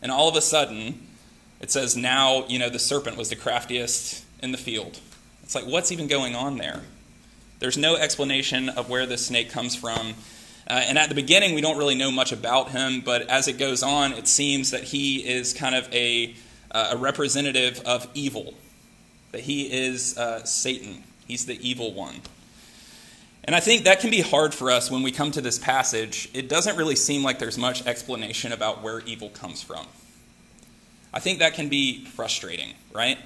And 0.02 0.12
all 0.12 0.30
of 0.30 0.36
a 0.36 0.42
sudden, 0.42 1.08
it 1.60 1.72
says, 1.72 1.96
now, 1.98 2.48
you 2.48 2.58
know, 2.58 2.70
the 2.70 2.80
serpent 2.80 3.18
was 3.18 3.30
the 3.30 3.36
craftiest 3.36 4.24
in 4.42 4.52
the 4.54 4.58
field. 4.58 5.00
It's 5.50 5.56
like, 5.56 5.66
what's 5.66 5.92
even 5.92 6.06
going 6.06 6.36
on 6.36 6.60
there? 6.60 6.82
There's 7.58 7.76
no 7.76 7.96
explanation 7.96 8.70
of 8.70 8.88
where 8.88 9.08
this 9.08 9.26
snake 9.26 9.50
comes 9.50 9.76
from. 9.76 10.14
Uh, 10.70 10.74
and 10.74 10.96
at 11.00 11.10
the 11.10 11.16
beginning, 11.16 11.56
we 11.56 11.62
don't 11.62 11.80
really 11.80 11.96
know 11.96 12.12
much 12.12 12.32
about 12.32 12.70
him, 12.70 13.02
but 13.02 13.24
as 13.24 13.48
it 13.48 13.58
goes 13.58 13.82
on, 13.82 14.14
it 14.14 14.28
seems 14.28 14.70
that 14.70 14.84
he 14.84 15.28
is 15.28 15.52
kind 15.56 15.74
of 15.74 15.92
a, 15.92 16.36
uh, 16.70 16.90
a 16.92 16.98
representative 16.98 17.82
of 17.84 18.08
evil, 18.14 18.54
that 19.32 19.42
he 19.42 19.64
is 19.64 20.16
uh, 20.20 20.44
Satan. 20.44 21.04
He's 21.28 21.48
the 21.48 21.58
evil 21.68 21.96
one. 21.96 22.22
And 23.44 23.56
I 23.56 23.60
think 23.60 23.86
that 23.86 24.02
can 24.02 24.12
be 24.12 24.22
hard 24.22 24.54
for 24.54 24.70
us 24.70 24.92
when 24.92 25.02
we 25.02 25.12
come 25.12 25.32
to 25.32 25.42
this 25.42 25.58
passage. 25.58 26.30
It 26.32 26.48
doesn't 26.48 26.78
really 26.78 26.96
seem 26.96 27.24
like 27.24 27.40
there's 27.40 27.58
much 27.58 27.88
explanation 27.88 28.52
about 28.52 28.84
where 28.84 29.00
evil 29.00 29.30
comes 29.30 29.64
from. 29.64 29.88
I 31.12 31.20
think 31.20 31.40
that 31.40 31.56
can 31.56 31.70
be 31.70 32.06
frustrating, 32.06 32.76
right? 32.94 33.18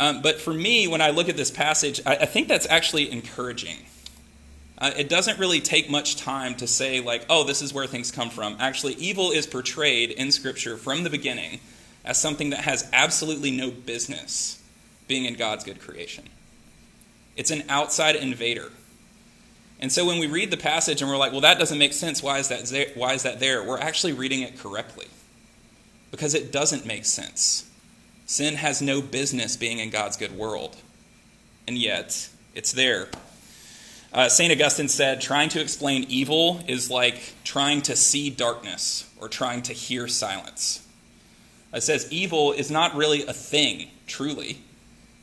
Um, 0.00 0.22
but 0.22 0.40
for 0.40 0.54
me, 0.54 0.88
when 0.88 1.02
I 1.02 1.10
look 1.10 1.28
at 1.28 1.36
this 1.36 1.50
passage, 1.50 2.00
I, 2.06 2.16
I 2.16 2.24
think 2.24 2.48
that's 2.48 2.66
actually 2.70 3.12
encouraging. 3.12 3.76
Uh, 4.78 4.92
it 4.96 5.10
doesn't 5.10 5.38
really 5.38 5.60
take 5.60 5.90
much 5.90 6.16
time 6.16 6.54
to 6.54 6.66
say, 6.66 7.00
like, 7.00 7.26
oh, 7.28 7.44
this 7.44 7.60
is 7.60 7.74
where 7.74 7.86
things 7.86 8.10
come 8.10 8.30
from. 8.30 8.56
Actually, 8.58 8.94
evil 8.94 9.30
is 9.30 9.46
portrayed 9.46 10.10
in 10.10 10.32
Scripture 10.32 10.78
from 10.78 11.04
the 11.04 11.10
beginning 11.10 11.60
as 12.02 12.18
something 12.18 12.48
that 12.48 12.60
has 12.60 12.88
absolutely 12.94 13.50
no 13.50 13.70
business 13.70 14.62
being 15.06 15.26
in 15.26 15.34
God's 15.34 15.64
good 15.64 15.78
creation. 15.78 16.24
It's 17.36 17.50
an 17.50 17.64
outside 17.68 18.16
invader. 18.16 18.72
And 19.80 19.92
so 19.92 20.06
when 20.06 20.18
we 20.18 20.26
read 20.26 20.50
the 20.50 20.56
passage 20.56 21.02
and 21.02 21.10
we're 21.10 21.18
like, 21.18 21.32
well, 21.32 21.42
that 21.42 21.58
doesn't 21.58 21.78
make 21.78 21.92
sense, 21.92 22.22
why 22.22 22.38
is 22.38 22.48
that? 22.48 22.92
Why 22.94 23.12
is 23.12 23.24
that 23.24 23.38
there? 23.38 23.62
We're 23.62 23.78
actually 23.78 24.14
reading 24.14 24.40
it 24.40 24.58
correctly 24.58 25.08
because 26.10 26.34
it 26.34 26.50
doesn't 26.50 26.86
make 26.86 27.04
sense. 27.04 27.69
Sin 28.30 28.54
has 28.54 28.80
no 28.80 29.02
business 29.02 29.56
being 29.56 29.80
in 29.80 29.90
God's 29.90 30.16
good 30.16 30.30
world, 30.30 30.76
and 31.66 31.76
yet 31.76 32.28
it's 32.54 32.70
there. 32.70 33.08
Uh, 34.12 34.28
St. 34.28 34.52
Augustine 34.52 34.86
said, 34.86 35.20
trying 35.20 35.48
to 35.48 35.60
explain 35.60 36.04
evil 36.08 36.62
is 36.68 36.88
like 36.88 37.34
trying 37.42 37.82
to 37.82 37.96
see 37.96 38.30
darkness 38.30 39.12
or 39.20 39.28
trying 39.28 39.62
to 39.62 39.72
hear 39.72 40.06
silence. 40.06 40.86
It 41.74 41.82
says 41.82 42.06
evil 42.12 42.52
is 42.52 42.70
not 42.70 42.94
really 42.94 43.26
a 43.26 43.32
thing, 43.32 43.90
truly. 44.06 44.58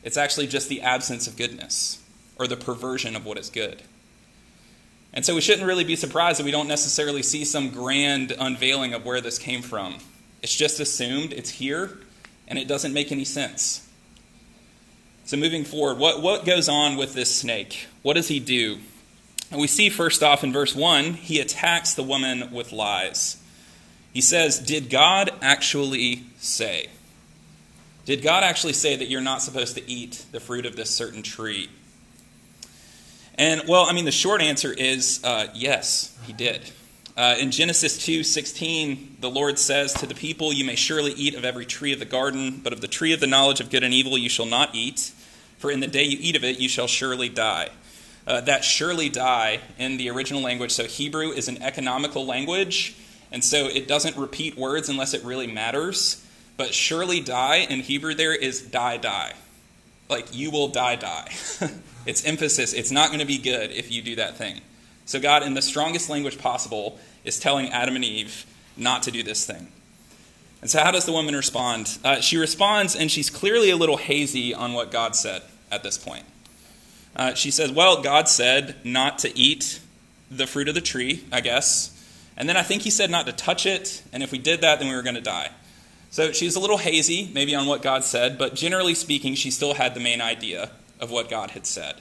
It's 0.03 0.17
actually 0.17 0.47
just 0.47 0.67
the 0.67 0.81
absence 0.81 1.27
of 1.27 1.37
goodness 1.37 2.03
or 2.37 2.45
the 2.45 2.57
perversion 2.57 3.15
of 3.15 3.25
what 3.25 3.37
is 3.37 3.49
good. 3.49 3.83
And 5.13 5.25
so 5.25 5.33
we 5.33 5.39
shouldn't 5.39 5.65
really 5.65 5.85
be 5.85 5.95
surprised 5.95 6.39
that 6.39 6.45
we 6.45 6.51
don't 6.51 6.67
necessarily 6.67 7.23
see 7.23 7.45
some 7.45 7.69
grand 7.69 8.35
unveiling 8.37 8.93
of 8.93 9.05
where 9.05 9.21
this 9.21 9.39
came 9.39 9.61
from 9.61 9.99
It's 10.41 10.53
just 10.53 10.81
assumed, 10.81 11.31
it's 11.31 11.51
here, 11.51 11.99
and 12.47 12.57
it 12.57 12.67
doesn't 12.67 12.93
make 12.93 13.11
any 13.11 13.25
sense. 13.25 13.87
So, 15.25 15.35
moving 15.35 15.65
forward, 15.65 15.97
what, 15.97 16.21
what 16.21 16.45
goes 16.45 16.69
on 16.69 16.95
with 16.95 17.13
this 17.13 17.35
snake? 17.35 17.87
What 18.01 18.13
does 18.13 18.29
he 18.29 18.39
do? 18.39 18.77
And 19.51 19.59
we 19.59 19.67
see 19.67 19.89
first 19.89 20.23
off 20.23 20.43
in 20.43 20.53
verse 20.53 20.75
1, 20.75 21.13
he 21.13 21.39
attacks 21.39 21.93
the 21.93 22.03
woman 22.03 22.51
with 22.51 22.71
lies. 22.71 23.37
He 24.13 24.21
says, 24.21 24.59
Did 24.59 24.89
God 24.89 25.31
actually 25.41 26.23
say? 26.37 26.87
Did 28.05 28.21
God 28.21 28.43
actually 28.43 28.73
say 28.73 28.95
that 28.95 29.09
you're 29.09 29.19
not 29.19 29.41
supposed 29.41 29.75
to 29.75 29.89
eat 29.89 30.25
the 30.31 30.39
fruit 30.39 30.65
of 30.65 30.77
this 30.77 30.89
certain 30.89 31.23
tree? 31.23 31.69
And 33.37 33.63
well, 33.67 33.83
I 33.83 33.93
mean, 33.93 34.05
the 34.05 34.11
short 34.11 34.41
answer 34.41 34.71
is 34.71 35.21
uh, 35.23 35.47
yes, 35.53 36.17
he 36.25 36.33
did. 36.33 36.61
Uh, 37.17 37.35
in 37.39 37.49
Genesis 37.49 37.97
2:16, 37.97 39.17
the 39.19 39.29
Lord 39.29 39.57
says 39.57 39.91
to 39.95 40.05
the 40.05 40.13
people, 40.13 40.53
You 40.53 40.63
may 40.63 40.75
surely 40.75 41.13
eat 41.13 41.33
of 41.33 41.43
every 41.43 41.65
tree 41.65 41.91
of 41.91 41.97
the 41.97 42.05
garden, 42.05 42.61
but 42.63 42.73
of 42.73 42.81
the 42.81 42.87
tree 42.87 43.11
of 43.11 43.19
the 43.19 43.25
knowledge 43.25 43.59
of 43.59 43.71
good 43.71 43.83
and 43.83 43.91
evil 43.91 44.19
you 44.19 44.29
shall 44.29 44.45
not 44.45 44.75
eat, 44.75 45.11
for 45.57 45.71
in 45.71 45.79
the 45.79 45.87
day 45.87 46.03
you 46.03 46.19
eat 46.21 46.35
of 46.35 46.43
it 46.43 46.59
you 46.59 46.69
shall 46.69 46.85
surely 46.85 47.27
die. 47.27 47.69
Uh, 48.27 48.41
that 48.41 48.63
surely 48.63 49.09
die 49.09 49.61
in 49.79 49.97
the 49.97 50.11
original 50.11 50.43
language, 50.43 50.71
so 50.71 50.85
Hebrew 50.85 51.31
is 51.31 51.47
an 51.47 51.63
economical 51.63 52.23
language, 52.23 52.95
and 53.31 53.43
so 53.43 53.65
it 53.65 53.87
doesn't 53.87 54.15
repeat 54.15 54.55
words 54.55 54.87
unless 54.87 55.15
it 55.15 55.23
really 55.23 55.47
matters. 55.47 56.23
But 56.55 56.71
surely 56.71 57.19
die 57.19 57.65
in 57.67 57.79
Hebrew 57.79 58.13
there 58.13 58.35
is 58.35 58.61
die, 58.61 58.97
die. 58.97 59.33
Like 60.07 60.35
you 60.35 60.51
will 60.51 60.67
die, 60.67 60.97
die. 60.97 61.31
it's 62.05 62.23
emphasis. 62.25 62.73
It's 62.73 62.91
not 62.91 63.07
going 63.07 63.21
to 63.21 63.25
be 63.25 63.39
good 63.39 63.71
if 63.71 63.91
you 63.91 64.03
do 64.03 64.17
that 64.17 64.37
thing. 64.37 64.61
So, 65.07 65.19
God, 65.19 65.41
in 65.41 65.55
the 65.55 65.61
strongest 65.61 66.09
language 66.09 66.37
possible, 66.37 66.99
is 67.23 67.39
telling 67.39 67.69
Adam 67.69 67.95
and 67.95 68.05
Eve 68.05 68.45
not 68.75 69.03
to 69.03 69.11
do 69.11 69.23
this 69.23 69.45
thing. 69.45 69.69
And 70.61 70.69
so, 70.69 70.83
how 70.83 70.91
does 70.91 71.05
the 71.05 71.13
woman 71.13 71.33
respond? 71.33 71.97
Uh, 72.03 72.19
she 72.19 72.37
responds, 72.37 72.95
and 72.95 73.09
she's 73.09 73.29
clearly 73.29 73.69
a 73.69 73.77
little 73.77 73.97
hazy 73.97 74.53
on 74.53 74.73
what 74.73 74.91
God 74.91 75.15
said 75.15 75.41
at 75.71 75.81
this 75.81 75.97
point. 75.97 76.25
Uh, 77.15 77.33
she 77.33 77.49
says, 77.49 77.71
Well, 77.71 78.03
God 78.03 78.27
said 78.27 78.75
not 78.83 79.17
to 79.19 79.35
eat 79.35 79.79
the 80.29 80.45
fruit 80.45 80.67
of 80.67 80.75
the 80.75 80.81
tree, 80.81 81.23
I 81.31 81.39
guess. 81.39 81.93
And 82.35 82.47
then 82.47 82.57
I 82.57 82.61
think 82.61 82.83
he 82.83 82.91
said 82.91 83.09
not 83.09 83.25
to 83.25 83.31
touch 83.31 83.65
it, 83.65 84.03
and 84.11 84.21
if 84.21 84.31
we 84.31 84.37
did 84.37 84.61
that, 84.61 84.79
then 84.79 84.89
we 84.89 84.95
were 84.95 85.01
going 85.01 85.15
to 85.15 85.21
die. 85.21 85.49
So 86.11 86.33
she's 86.33 86.55
a 86.55 86.59
little 86.59 86.77
hazy, 86.77 87.31
maybe 87.33 87.55
on 87.55 87.65
what 87.65 87.81
God 87.81 88.03
said, 88.03 88.37
but 88.37 88.55
generally 88.55 88.93
speaking, 88.93 89.35
she 89.35 89.51
still 89.51 89.73
had 89.73 89.93
the 89.93 89.99
main 89.99 90.21
idea 90.21 90.71
of 90.99 91.11
what 91.11 91.29
God 91.29 91.51
had 91.51 91.65
said. 91.65 91.95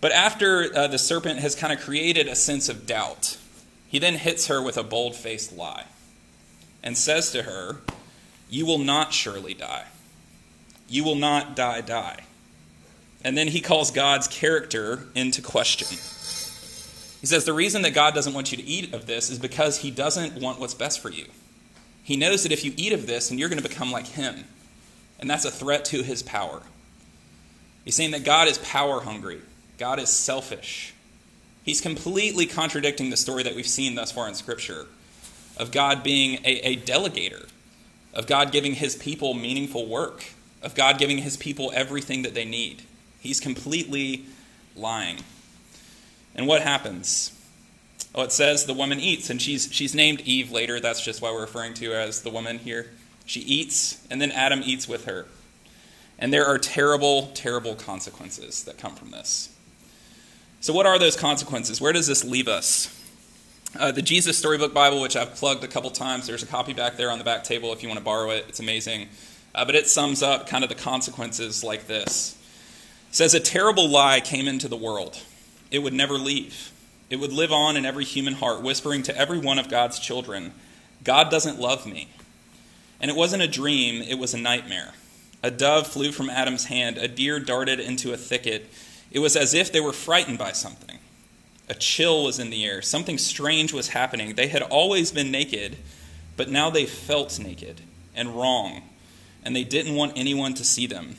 But 0.00 0.12
after 0.12 0.74
uh, 0.76 0.86
the 0.86 0.98
serpent 0.98 1.40
has 1.40 1.54
kind 1.54 1.72
of 1.72 1.80
created 1.80 2.28
a 2.28 2.36
sense 2.36 2.68
of 2.68 2.86
doubt, 2.86 3.36
he 3.88 3.98
then 3.98 4.14
hits 4.14 4.46
her 4.46 4.62
with 4.62 4.76
a 4.76 4.82
bold 4.82 5.16
faced 5.16 5.56
lie 5.56 5.86
and 6.82 6.96
says 6.96 7.32
to 7.32 7.42
her, 7.42 7.78
You 8.48 8.64
will 8.66 8.78
not 8.78 9.12
surely 9.12 9.54
die. 9.54 9.86
You 10.88 11.04
will 11.04 11.16
not 11.16 11.56
die, 11.56 11.80
die. 11.80 12.24
And 13.24 13.36
then 13.36 13.48
he 13.48 13.60
calls 13.60 13.90
God's 13.90 14.28
character 14.28 15.06
into 15.14 15.42
question. 15.42 15.88
He 17.20 17.26
says, 17.26 17.44
The 17.44 17.52
reason 17.52 17.82
that 17.82 17.94
God 17.94 18.14
doesn't 18.14 18.34
want 18.34 18.52
you 18.52 18.58
to 18.58 18.64
eat 18.64 18.94
of 18.94 19.06
this 19.06 19.30
is 19.30 19.38
because 19.38 19.78
he 19.78 19.90
doesn't 19.90 20.40
want 20.40 20.60
what's 20.60 20.74
best 20.74 21.00
for 21.00 21.10
you. 21.10 21.26
He 22.02 22.16
knows 22.16 22.44
that 22.44 22.52
if 22.52 22.64
you 22.64 22.72
eat 22.76 22.92
of 22.92 23.06
this, 23.06 23.30
and 23.30 23.38
you're 23.38 23.48
going 23.48 23.60
to 23.60 23.68
become 23.68 23.90
like 23.90 24.06
him. 24.06 24.44
And 25.18 25.28
that's 25.28 25.44
a 25.44 25.50
threat 25.50 25.84
to 25.86 26.02
his 26.02 26.22
power. 26.22 26.62
He's 27.84 27.96
saying 27.96 28.12
that 28.12 28.24
God 28.24 28.48
is 28.48 28.58
power 28.58 29.00
hungry. 29.00 29.42
God 29.78 30.00
is 30.00 30.10
selfish. 30.10 30.92
He's 31.62 31.80
completely 31.80 32.46
contradicting 32.46 33.10
the 33.10 33.16
story 33.16 33.42
that 33.44 33.54
we've 33.54 33.66
seen 33.66 33.94
thus 33.94 34.12
far 34.12 34.28
in 34.28 34.34
Scripture 34.34 34.86
of 35.56 35.70
God 35.72 36.02
being 36.02 36.38
a, 36.44 36.60
a 36.66 36.76
delegator, 36.76 37.48
of 38.14 38.26
God 38.26 38.52
giving 38.52 38.74
his 38.74 38.96
people 38.96 39.34
meaningful 39.34 39.86
work, 39.86 40.24
of 40.62 40.74
God 40.74 40.98
giving 40.98 41.18
his 41.18 41.36
people 41.36 41.72
everything 41.74 42.22
that 42.22 42.34
they 42.34 42.44
need. 42.44 42.82
He's 43.20 43.40
completely 43.40 44.24
lying. 44.76 45.18
And 46.34 46.46
what 46.46 46.62
happens? 46.62 47.32
Oh, 48.14 48.22
it 48.22 48.32
says 48.32 48.66
the 48.66 48.74
woman 48.74 49.00
eats, 49.00 49.30
and 49.30 49.42
she's, 49.42 49.72
she's 49.72 49.94
named 49.94 50.20
Eve 50.22 50.50
later. 50.50 50.80
That's 50.80 51.04
just 51.04 51.20
why 51.20 51.32
we're 51.32 51.42
referring 51.42 51.74
to 51.74 51.92
as 51.92 52.22
the 52.22 52.30
woman 52.30 52.58
here. 52.58 52.90
She 53.26 53.40
eats, 53.40 54.04
and 54.10 54.22
then 54.22 54.30
Adam 54.32 54.62
eats 54.64 54.88
with 54.88 55.04
her. 55.04 55.26
And 56.18 56.32
there 56.32 56.46
are 56.46 56.58
terrible, 56.58 57.30
terrible 57.34 57.74
consequences 57.74 58.64
that 58.64 58.78
come 58.78 58.94
from 58.94 59.10
this. 59.10 59.50
So, 60.60 60.72
what 60.72 60.86
are 60.86 60.98
those 60.98 61.16
consequences? 61.16 61.80
Where 61.80 61.92
does 61.92 62.06
this 62.06 62.24
leave 62.24 62.48
us? 62.48 62.94
Uh, 63.78 63.92
the 63.92 64.02
Jesus 64.02 64.36
Storybook 64.36 64.74
Bible, 64.74 65.00
which 65.00 65.14
I've 65.14 65.34
plugged 65.34 65.62
a 65.62 65.68
couple 65.68 65.90
times, 65.90 66.26
there's 66.26 66.42
a 66.42 66.46
copy 66.46 66.72
back 66.72 66.96
there 66.96 67.10
on 67.10 67.18
the 67.18 67.24
back 67.24 67.44
table 67.44 67.72
if 67.72 67.82
you 67.82 67.88
want 67.88 67.98
to 67.98 68.04
borrow 68.04 68.30
it. 68.30 68.46
It's 68.48 68.58
amazing. 68.58 69.08
Uh, 69.54 69.64
but 69.64 69.74
it 69.74 69.88
sums 69.88 70.22
up 70.22 70.48
kind 70.48 70.64
of 70.64 70.68
the 70.68 70.74
consequences 70.74 71.62
like 71.62 71.86
this 71.86 72.36
it 73.08 73.14
says, 73.14 73.34
A 73.34 73.40
terrible 73.40 73.88
lie 73.88 74.20
came 74.20 74.48
into 74.48 74.68
the 74.68 74.76
world. 74.76 75.22
It 75.70 75.80
would 75.80 75.92
never 75.92 76.14
leave. 76.14 76.72
It 77.08 77.16
would 77.16 77.32
live 77.32 77.52
on 77.52 77.76
in 77.76 77.86
every 77.86 78.04
human 78.04 78.34
heart, 78.34 78.62
whispering 78.62 79.02
to 79.04 79.16
every 79.16 79.38
one 79.38 79.58
of 79.58 79.68
God's 79.68 79.98
children, 79.98 80.52
God 81.04 81.30
doesn't 81.30 81.58
love 81.58 81.86
me. 81.86 82.08
And 83.00 83.10
it 83.10 83.16
wasn't 83.16 83.42
a 83.42 83.48
dream, 83.48 84.02
it 84.02 84.18
was 84.18 84.34
a 84.34 84.38
nightmare. 84.38 84.92
A 85.42 85.50
dove 85.50 85.86
flew 85.86 86.10
from 86.10 86.28
Adam's 86.28 86.64
hand, 86.64 86.98
a 86.98 87.06
deer 87.06 87.38
darted 87.38 87.78
into 87.78 88.12
a 88.12 88.16
thicket 88.16 88.68
it 89.10 89.20
was 89.20 89.36
as 89.36 89.54
if 89.54 89.72
they 89.72 89.80
were 89.80 89.92
frightened 89.92 90.38
by 90.38 90.52
something. 90.52 90.98
A 91.68 91.74
chill 91.74 92.24
was 92.24 92.38
in 92.38 92.50
the 92.50 92.64
air. 92.64 92.80
Something 92.82 93.18
strange 93.18 93.72
was 93.72 93.88
happening. 93.88 94.34
They 94.34 94.48
had 94.48 94.62
always 94.62 95.12
been 95.12 95.30
naked, 95.30 95.76
but 96.36 96.50
now 96.50 96.70
they 96.70 96.86
felt 96.86 97.38
naked 97.38 97.82
and 98.14 98.36
wrong, 98.36 98.82
and 99.44 99.54
they 99.54 99.64
didn't 99.64 99.94
want 99.94 100.12
anyone 100.16 100.54
to 100.54 100.64
see 100.64 100.86
them. 100.86 101.16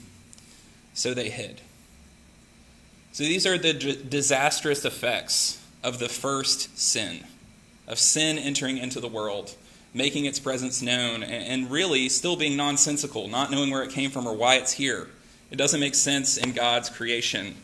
So 0.94 1.14
they 1.14 1.30
hid. 1.30 1.62
So 3.12 3.24
these 3.24 3.46
are 3.46 3.58
the 3.58 3.74
d- 3.74 4.04
disastrous 4.08 4.86
effects 4.86 5.64
of 5.84 6.00
the 6.00 6.10
first 6.10 6.78
sin, 6.78 7.24
of 7.88 8.00
sin 8.00 8.38
entering 8.38 8.78
into 8.78 9.00
the 9.00 9.08
world, 9.08 9.56
making 9.94 10.26
its 10.26 10.40
presence 10.40 10.82
known, 10.82 11.24
and, 11.24 11.64
and 11.64 11.72
really 11.72 12.10
still 12.10 12.36
being 12.36 12.58
nonsensical, 12.58 13.28
not 13.28 13.52
knowing 13.52 13.72
where 13.72 13.84
it 13.84 13.92
came 13.92 14.12
from 14.12 14.28
or 14.28 14.34
why 14.34 14.56
it's 14.56 14.74
here. 14.74 15.08
It 15.52 15.58
doesn't 15.58 15.80
make 15.80 15.96
sense 15.96 16.38
in 16.38 16.54
God's 16.54 16.90
creation 16.90 17.56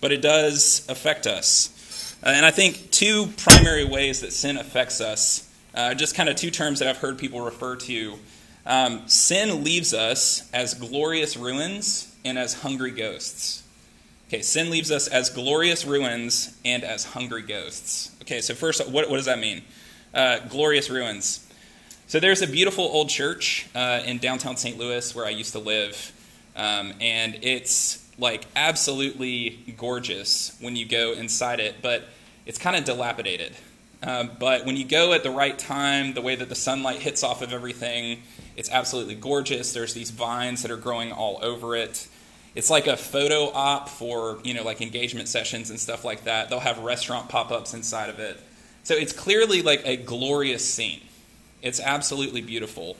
but 0.00 0.12
it 0.12 0.22
does 0.22 0.86
affect 0.88 1.26
us. 1.26 2.16
Uh, 2.22 2.30
and 2.30 2.44
I 2.44 2.50
think 2.50 2.90
two 2.90 3.28
primary 3.38 3.84
ways 3.84 4.20
that 4.20 4.32
sin 4.32 4.56
affects 4.56 5.00
us, 5.00 5.48
uh, 5.74 5.94
just 5.94 6.14
kind 6.14 6.28
of 6.28 6.36
two 6.36 6.50
terms 6.50 6.80
that 6.80 6.88
I've 6.88 6.98
heard 6.98 7.18
people 7.18 7.40
refer 7.40 7.76
to. 7.76 8.18
Um, 8.66 9.08
sin 9.08 9.64
leaves 9.64 9.94
us 9.94 10.50
as 10.52 10.74
glorious 10.74 11.36
ruins 11.36 12.14
and 12.24 12.38
as 12.38 12.54
hungry 12.54 12.90
ghosts. 12.90 13.62
Okay, 14.28 14.42
sin 14.42 14.70
leaves 14.70 14.92
us 14.92 15.08
as 15.08 15.30
glorious 15.30 15.84
ruins 15.84 16.56
and 16.64 16.84
as 16.84 17.04
hungry 17.04 17.42
ghosts. 17.42 18.12
Okay, 18.22 18.40
so 18.40 18.54
first, 18.54 18.86
what, 18.88 19.10
what 19.10 19.16
does 19.16 19.24
that 19.24 19.40
mean? 19.40 19.62
Uh, 20.14 20.38
glorious 20.48 20.90
ruins. 20.90 21.46
So 22.06 22.20
there's 22.20 22.42
a 22.42 22.46
beautiful 22.46 22.84
old 22.84 23.08
church 23.08 23.68
uh, 23.74 24.02
in 24.04 24.18
downtown 24.18 24.56
St. 24.56 24.78
Louis 24.78 25.14
where 25.14 25.26
I 25.26 25.30
used 25.30 25.52
to 25.52 25.58
live, 25.58 26.12
um, 26.54 26.92
and 27.00 27.38
it's 27.42 27.99
like 28.18 28.44
absolutely 28.54 29.74
gorgeous 29.76 30.56
when 30.60 30.76
you 30.76 30.86
go 30.86 31.12
inside 31.12 31.60
it, 31.60 31.76
but 31.82 32.04
it's 32.46 32.58
kind 32.58 32.76
of 32.76 32.84
dilapidated. 32.84 33.54
Um, 34.02 34.30
but 34.38 34.64
when 34.64 34.76
you 34.76 34.84
go 34.84 35.12
at 35.12 35.22
the 35.22 35.30
right 35.30 35.58
time, 35.58 36.14
the 36.14 36.22
way 36.22 36.34
that 36.34 36.48
the 36.48 36.54
sunlight 36.54 37.00
hits 37.00 37.22
off 37.22 37.42
of 37.42 37.52
everything, 37.52 38.22
it's 38.56 38.70
absolutely 38.70 39.14
gorgeous. 39.14 39.72
There's 39.72 39.94
these 39.94 40.10
vines 40.10 40.62
that 40.62 40.70
are 40.70 40.76
growing 40.76 41.12
all 41.12 41.38
over 41.42 41.76
it. 41.76 42.08
It's 42.54 42.70
like 42.70 42.86
a 42.86 42.96
photo 42.96 43.50
op 43.52 43.88
for 43.88 44.40
you 44.42 44.54
know 44.54 44.64
like 44.64 44.80
engagement 44.80 45.28
sessions 45.28 45.70
and 45.70 45.78
stuff 45.78 46.04
like 46.04 46.24
that. 46.24 46.48
They'll 46.48 46.60
have 46.60 46.78
restaurant 46.78 47.28
pop-ups 47.28 47.74
inside 47.74 48.08
of 48.10 48.18
it. 48.18 48.40
So 48.82 48.94
it's 48.94 49.12
clearly 49.12 49.62
like 49.62 49.82
a 49.84 49.96
glorious 49.96 50.66
scene. 50.66 51.00
It's 51.62 51.78
absolutely 51.80 52.40
beautiful. 52.40 52.96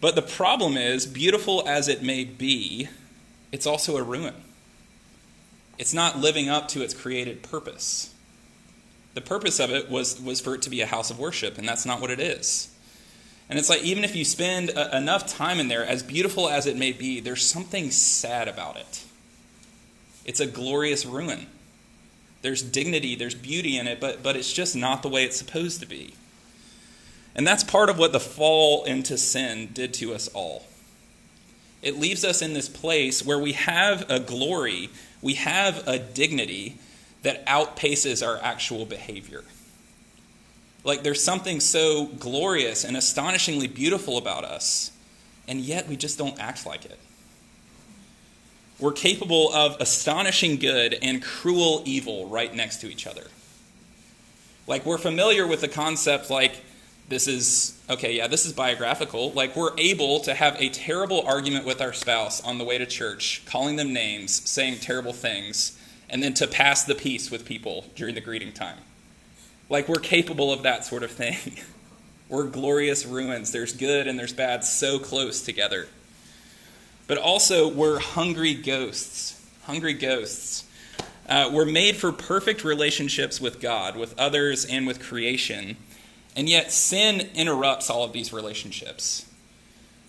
But 0.00 0.14
the 0.14 0.22
problem 0.22 0.76
is, 0.76 1.06
beautiful 1.06 1.62
as 1.66 1.88
it 1.88 2.02
may 2.02 2.24
be, 2.24 2.88
it's 3.52 3.66
also 3.66 3.98
a 3.98 4.02
ruin. 4.02 4.34
It's 5.78 5.94
not 5.94 6.18
living 6.18 6.48
up 6.48 6.68
to 6.68 6.82
its 6.82 6.94
created 6.94 7.42
purpose. 7.42 8.14
The 9.14 9.20
purpose 9.20 9.60
of 9.60 9.70
it 9.70 9.90
was, 9.90 10.20
was 10.20 10.40
for 10.40 10.54
it 10.54 10.62
to 10.62 10.70
be 10.70 10.80
a 10.80 10.86
house 10.86 11.10
of 11.10 11.18
worship, 11.18 11.58
and 11.58 11.68
that's 11.68 11.84
not 11.84 12.00
what 12.00 12.10
it 12.10 12.18
is. 12.18 12.74
And 13.50 13.58
it's 13.58 13.68
like, 13.68 13.82
even 13.82 14.04
if 14.04 14.16
you 14.16 14.24
spend 14.24 14.70
a, 14.70 14.96
enough 14.96 15.26
time 15.26 15.60
in 15.60 15.68
there, 15.68 15.84
as 15.84 16.02
beautiful 16.02 16.48
as 16.48 16.66
it 16.66 16.78
may 16.78 16.92
be, 16.92 17.20
there's 17.20 17.44
something 17.44 17.90
sad 17.90 18.48
about 18.48 18.76
it. 18.76 19.04
It's 20.24 20.40
a 20.40 20.46
glorious 20.46 21.04
ruin. 21.04 21.46
There's 22.40 22.62
dignity, 22.62 23.14
there's 23.14 23.34
beauty 23.34 23.76
in 23.76 23.86
it, 23.86 24.00
but, 24.00 24.22
but 24.22 24.36
it's 24.36 24.52
just 24.52 24.74
not 24.74 25.02
the 25.02 25.08
way 25.08 25.24
it's 25.24 25.36
supposed 25.36 25.80
to 25.80 25.86
be. 25.86 26.14
And 27.34 27.46
that's 27.46 27.64
part 27.64 27.90
of 27.90 27.98
what 27.98 28.12
the 28.12 28.20
fall 28.20 28.84
into 28.84 29.18
sin 29.18 29.70
did 29.72 29.92
to 29.94 30.14
us 30.14 30.28
all 30.28 30.64
it 31.82 31.98
leaves 31.98 32.24
us 32.24 32.40
in 32.42 32.54
this 32.54 32.68
place 32.68 33.24
where 33.24 33.38
we 33.38 33.52
have 33.52 34.08
a 34.08 34.20
glory, 34.20 34.88
we 35.20 35.34
have 35.34 35.86
a 35.86 35.98
dignity 35.98 36.78
that 37.22 37.44
outpaces 37.46 38.26
our 38.26 38.38
actual 38.42 38.86
behavior. 38.86 39.44
Like 40.84 41.02
there's 41.02 41.22
something 41.22 41.60
so 41.60 42.06
glorious 42.06 42.84
and 42.84 42.96
astonishingly 42.96 43.66
beautiful 43.68 44.16
about 44.16 44.44
us, 44.44 44.92
and 45.46 45.60
yet 45.60 45.88
we 45.88 45.96
just 45.96 46.18
don't 46.18 46.38
act 46.40 46.66
like 46.66 46.84
it. 46.84 46.98
We're 48.78 48.92
capable 48.92 49.52
of 49.52 49.76
astonishing 49.80 50.56
good 50.56 50.98
and 51.02 51.22
cruel 51.22 51.82
evil 51.84 52.26
right 52.28 52.52
next 52.52 52.78
to 52.78 52.90
each 52.90 53.06
other. 53.06 53.26
Like 54.66 54.84
we're 54.84 54.98
familiar 54.98 55.46
with 55.46 55.60
the 55.60 55.68
concept 55.68 56.30
like 56.30 56.64
this 57.08 57.28
is 57.28 57.78
okay, 57.90 58.16
yeah, 58.16 58.26
this 58.26 58.46
is 58.46 58.52
biographical. 58.52 59.32
Like 59.32 59.54
we're 59.54 59.76
able 59.78 60.20
to 60.20 60.34
have 60.34 60.56
a 60.60 60.68
terrible 60.70 61.22
argument 61.26 61.66
with 61.66 61.80
our 61.80 61.92
spouse 61.92 62.42
on 62.42 62.58
the 62.58 62.64
way 62.64 62.78
to 62.78 62.86
church, 62.86 63.42
calling 63.46 63.76
them 63.76 63.92
names, 63.92 64.48
saying 64.48 64.78
terrible 64.78 65.12
things, 65.12 65.78
and 66.08 66.22
then 66.22 66.34
to 66.34 66.46
pass 66.46 66.84
the 66.84 66.94
peace 66.94 67.30
with 67.30 67.44
people 67.44 67.86
during 67.96 68.14
the 68.14 68.20
greeting 68.20 68.52
time. 68.52 68.78
Like 69.68 69.88
we're 69.88 69.96
capable 69.96 70.52
of 70.52 70.62
that 70.62 70.84
sort 70.84 71.02
of 71.02 71.10
thing. 71.10 71.36
we're 72.28 72.44
glorious 72.44 73.04
ruins. 73.04 73.52
There's 73.52 73.72
good 73.72 74.06
and 74.06 74.18
there's 74.18 74.32
bad 74.32 74.64
so 74.64 74.98
close 74.98 75.42
together. 75.42 75.88
But 77.06 77.18
also, 77.18 77.68
we're 77.68 77.98
hungry 77.98 78.54
ghosts. 78.54 79.44
Hungry 79.64 79.92
ghosts. 79.92 80.64
Uh, 81.28 81.50
we're 81.52 81.66
made 81.66 81.96
for 81.96 82.12
perfect 82.12 82.64
relationships 82.64 83.40
with 83.40 83.60
God, 83.60 83.96
with 83.96 84.18
others, 84.18 84.64
and 84.64 84.86
with 84.86 85.00
creation. 85.00 85.76
And 86.34 86.48
yet, 86.48 86.72
sin 86.72 87.28
interrupts 87.34 87.90
all 87.90 88.04
of 88.04 88.12
these 88.12 88.32
relationships. 88.32 89.26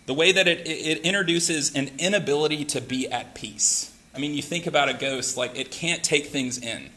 The 0.06 0.14
way 0.14 0.32
that 0.32 0.48
it, 0.48 0.68
it 0.68 1.00
introduces 1.00 1.76
an 1.76 1.92
inability 1.98 2.66
to 2.66 2.82
be 2.82 3.10
at 3.10 3.36
peace. 3.36 3.96
I 4.16 4.20
mean, 4.20 4.34
you 4.34 4.42
think 4.42 4.68
about 4.68 4.90
a 4.90 4.94
ghost, 4.94 5.38
like 5.38 5.58
it 5.58 5.72
can't 5.72 6.04
take 6.04 6.28
things 6.28 6.58
in. 6.58 6.90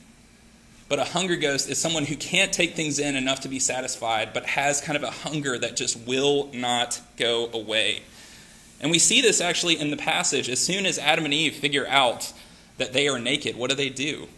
But 0.88 0.98
a 1.00 1.04
hunger 1.04 1.36
ghost 1.36 1.68
is 1.68 1.78
someone 1.78 2.04
who 2.04 2.16
can't 2.16 2.52
take 2.52 2.74
things 2.74 2.98
in 2.98 3.16
enough 3.16 3.40
to 3.40 3.48
be 3.48 3.58
satisfied, 3.58 4.32
but 4.32 4.46
has 4.46 4.80
kind 4.80 4.96
of 4.96 5.02
a 5.02 5.10
hunger 5.10 5.58
that 5.58 5.76
just 5.76 5.98
will 6.06 6.50
not 6.52 7.00
go 7.16 7.50
away. 7.52 8.02
And 8.80 8.90
we 8.90 8.98
see 8.98 9.20
this 9.20 9.40
actually 9.40 9.78
in 9.80 9.90
the 9.90 9.96
passage. 9.96 10.48
As 10.48 10.60
soon 10.60 10.86
as 10.86 10.98
Adam 10.98 11.24
and 11.24 11.34
Eve 11.34 11.54
figure 11.54 11.86
out 11.88 12.32
that 12.78 12.92
they 12.92 13.08
are 13.08 13.18
naked, 13.18 13.56
what 13.56 13.70
do 13.70 13.76
they 13.76 13.88
do? 13.88 14.28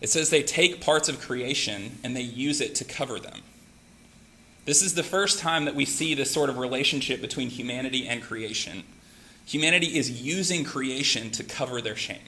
It 0.00 0.10
says 0.10 0.30
they 0.30 0.42
take 0.42 0.80
parts 0.80 1.08
of 1.08 1.20
creation 1.20 1.98
and 2.04 2.16
they 2.16 2.22
use 2.22 2.60
it 2.60 2.74
to 2.76 2.84
cover 2.84 3.18
them. 3.18 3.40
This 4.64 4.82
is 4.82 4.94
the 4.94 5.02
first 5.02 5.38
time 5.38 5.64
that 5.64 5.74
we 5.74 5.84
see 5.84 6.14
this 6.14 6.30
sort 6.30 6.48
of 6.48 6.58
relationship 6.58 7.20
between 7.20 7.48
humanity 7.48 8.06
and 8.06 8.22
creation. 8.22 8.84
Humanity 9.44 9.98
is 9.98 10.22
using 10.22 10.64
creation 10.64 11.30
to 11.32 11.42
cover 11.42 11.80
their 11.80 11.96
shame. 11.96 12.18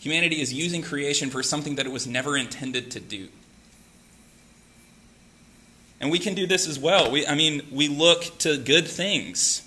Humanity 0.00 0.40
is 0.40 0.52
using 0.52 0.82
creation 0.82 1.30
for 1.30 1.42
something 1.42 1.74
that 1.76 1.86
it 1.86 1.92
was 1.92 2.06
never 2.06 2.36
intended 2.36 2.92
to 2.92 3.00
do. 3.00 3.28
And 6.00 6.10
we 6.10 6.18
can 6.18 6.34
do 6.34 6.46
this 6.46 6.68
as 6.68 6.78
well. 6.78 7.10
We, 7.10 7.26
I 7.26 7.34
mean, 7.34 7.62
we 7.72 7.88
look 7.88 8.38
to 8.38 8.56
good 8.58 8.86
things. 8.86 9.66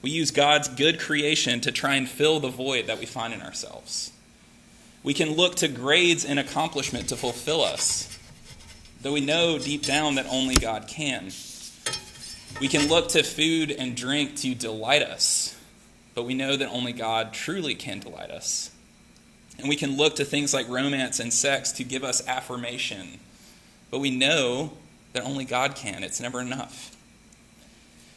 We 0.00 0.10
use 0.10 0.30
God's 0.30 0.68
good 0.68 1.00
creation 1.00 1.60
to 1.62 1.72
try 1.72 1.96
and 1.96 2.08
fill 2.08 2.40
the 2.40 2.48
void 2.48 2.86
that 2.86 2.98
we 2.98 3.06
find 3.06 3.34
in 3.34 3.42
ourselves. 3.42 4.12
We 5.02 5.12
can 5.12 5.32
look 5.32 5.56
to 5.56 5.68
grades 5.68 6.24
and 6.24 6.38
accomplishment 6.38 7.08
to 7.08 7.16
fulfill 7.16 7.62
us, 7.62 8.18
though 9.04 9.12
we 9.12 9.20
know 9.20 9.58
deep 9.58 9.82
down 9.82 10.14
that 10.14 10.26
only 10.30 10.54
God 10.56 10.88
can. 10.88 11.30
We 12.60 12.68
can 12.68 12.88
look 12.88 13.10
to 13.10 13.22
food 13.22 13.70
and 13.70 13.94
drink 13.94 14.36
to 14.36 14.54
delight 14.54 15.02
us, 15.02 15.56
but 16.14 16.24
we 16.24 16.34
know 16.34 16.56
that 16.56 16.70
only 16.70 16.92
God 16.92 17.34
truly 17.34 17.74
can 17.74 18.00
delight 18.00 18.30
us. 18.30 18.70
And 19.58 19.68
we 19.68 19.76
can 19.76 19.98
look 19.98 20.16
to 20.16 20.24
things 20.24 20.54
like 20.54 20.68
romance 20.68 21.20
and 21.20 21.32
sex 21.32 21.70
to 21.72 21.84
give 21.84 22.02
us 22.02 22.26
affirmation. 22.26 23.18
But 23.90 24.00
we 24.00 24.10
know 24.10 24.72
that 25.12 25.22
only 25.22 25.44
God 25.44 25.74
can. 25.74 26.02
It's 26.02 26.20
never 26.20 26.40
enough. 26.40 26.96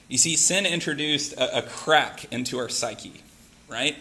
You 0.08 0.18
see, 0.18 0.38
sin 0.38 0.66
introduced 0.66 1.34
a, 1.34 1.58
a, 1.58 1.62
crack 1.64 2.32
into 2.32 2.58
our 2.60 2.70
psyche, 2.70 3.22
right? 3.68 3.98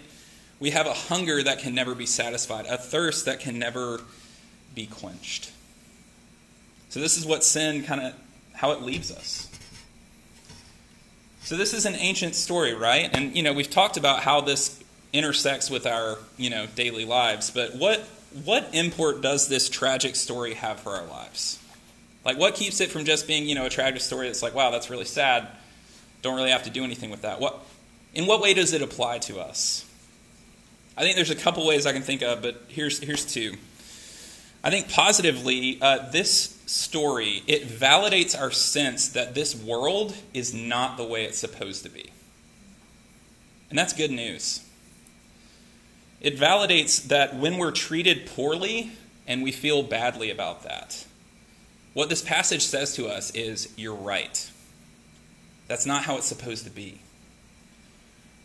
We 0.61 0.71
have 0.71 0.87
a 0.87 0.95
hunger 0.95 1.43
that 1.43 1.59
can 1.59 1.75
never 1.75 1.97
be 1.97 2.07
satisfied, 2.07 2.67
a 2.67 2.79
thirst 2.79 3.25
that 3.25 3.41
can 3.41 3.59
never 3.59 4.03
be 4.75 4.87
quenched. 4.87 5.51
So, 6.97 7.03
this 7.03 7.19
is 7.19 7.27
what 7.27 7.45
sin 7.45 7.83
kind 7.83 8.01
of, 8.01 8.15
how 8.55 8.73
it 8.73 8.81
leaves 8.81 9.13
us. 9.13 9.51
So, 11.43 11.55
this 11.55 11.75
is 11.75 11.85
an 11.85 11.95
ancient 11.95 12.35
story, 12.35 12.73
right? 12.73 13.15
And, 13.15 13.37
you 13.37 13.43
know, 13.43 13.53
we've 13.53 13.69
talked 13.69 13.99
about 13.99 14.21
how 14.21 14.41
this 14.41 14.83
intersects 15.13 15.69
with 15.69 15.87
our 15.87 16.17
you 16.39 16.49
know 16.49 16.65
daily 16.75 17.05
lives. 17.05 17.51
But 17.51 17.75
what 17.75 18.01
what 18.45 18.71
import 18.73 19.21
does 19.21 19.47
this 19.47 19.69
tragic 19.69 20.17
story 20.17 20.55
have 20.55 20.81
for 20.81 20.93
our 20.93 21.05
lives? 21.05 21.59
Like, 22.25 22.39
what 22.39 22.55
keeps 22.55 22.81
it 22.81 22.91
from 22.91 23.05
just 23.05 23.27
being 23.27 23.47
you 23.47 23.55
know 23.55 23.67
a 23.67 23.69
tragic 23.69 24.01
story 24.01 24.29
that's 24.29 24.43
like, 24.43 24.55
wow, 24.55 24.71
that's 24.71 24.89
really 24.89 25.05
sad. 25.05 25.49
Don't 26.23 26.37
really 26.37 26.51
have 26.51 26.63
to 26.63 26.71
do 26.71 26.83
anything 26.83 27.11
with 27.11 27.21
that. 27.21 27.41
What 27.41 27.61
in 28.15 28.25
what 28.25 28.41
way 28.41 28.55
does 28.55 28.73
it 28.73 28.81
apply 28.81 29.19
to 29.19 29.39
us? 29.39 29.85
I 30.97 31.03
think 31.03 31.17
there's 31.17 31.29
a 31.29 31.37
couple 31.37 31.67
ways 31.67 31.85
I 31.85 31.93
can 31.93 32.01
think 32.01 32.23
of, 32.23 32.41
but 32.41 32.65
here's 32.69 33.01
here's 33.01 33.27
two. 33.27 33.53
I 34.67 34.71
think 34.71 34.89
positively, 34.91 35.79
uh, 35.81 36.11
this 36.11 36.61
story 36.67 37.45
it 37.47 37.69
validates 37.69 38.37
our 38.37 38.51
sense 38.51 39.11
that 39.11 39.33
this 39.33 39.55
world 39.55 40.17
is 40.35 40.53
not 40.53 40.97
the 40.97 41.05
way 41.05 41.25
it's 41.25 41.39
supposed 41.39 41.85
to 41.85 41.89
be, 41.89 42.11
and 43.71 43.79
that's 43.79 43.93
good 43.93 44.11
news. 44.11 44.67
It 46.21 46.37
validates 46.37 47.01
that 47.05 47.37
when 47.37 47.59
we're 47.59 47.71
treated 47.71 48.27
poorly 48.27 48.91
and 49.25 49.45
we 49.45 49.53
feel 49.53 49.85
badly 49.85 50.33
about 50.33 50.65
that, 50.65 51.07
what 51.95 52.09
this 52.09 52.23
passage 52.23 52.65
says 52.65 52.97
to 52.97 53.07
us 53.07 53.31
is, 53.37 53.73
you're 53.77 53.95
right. 53.95 54.51
That's 55.69 55.87
not 55.87 56.03
how 56.03 56.17
it's 56.17 56.27
supposed 56.27 56.65
to 56.65 56.71
be. 56.71 56.99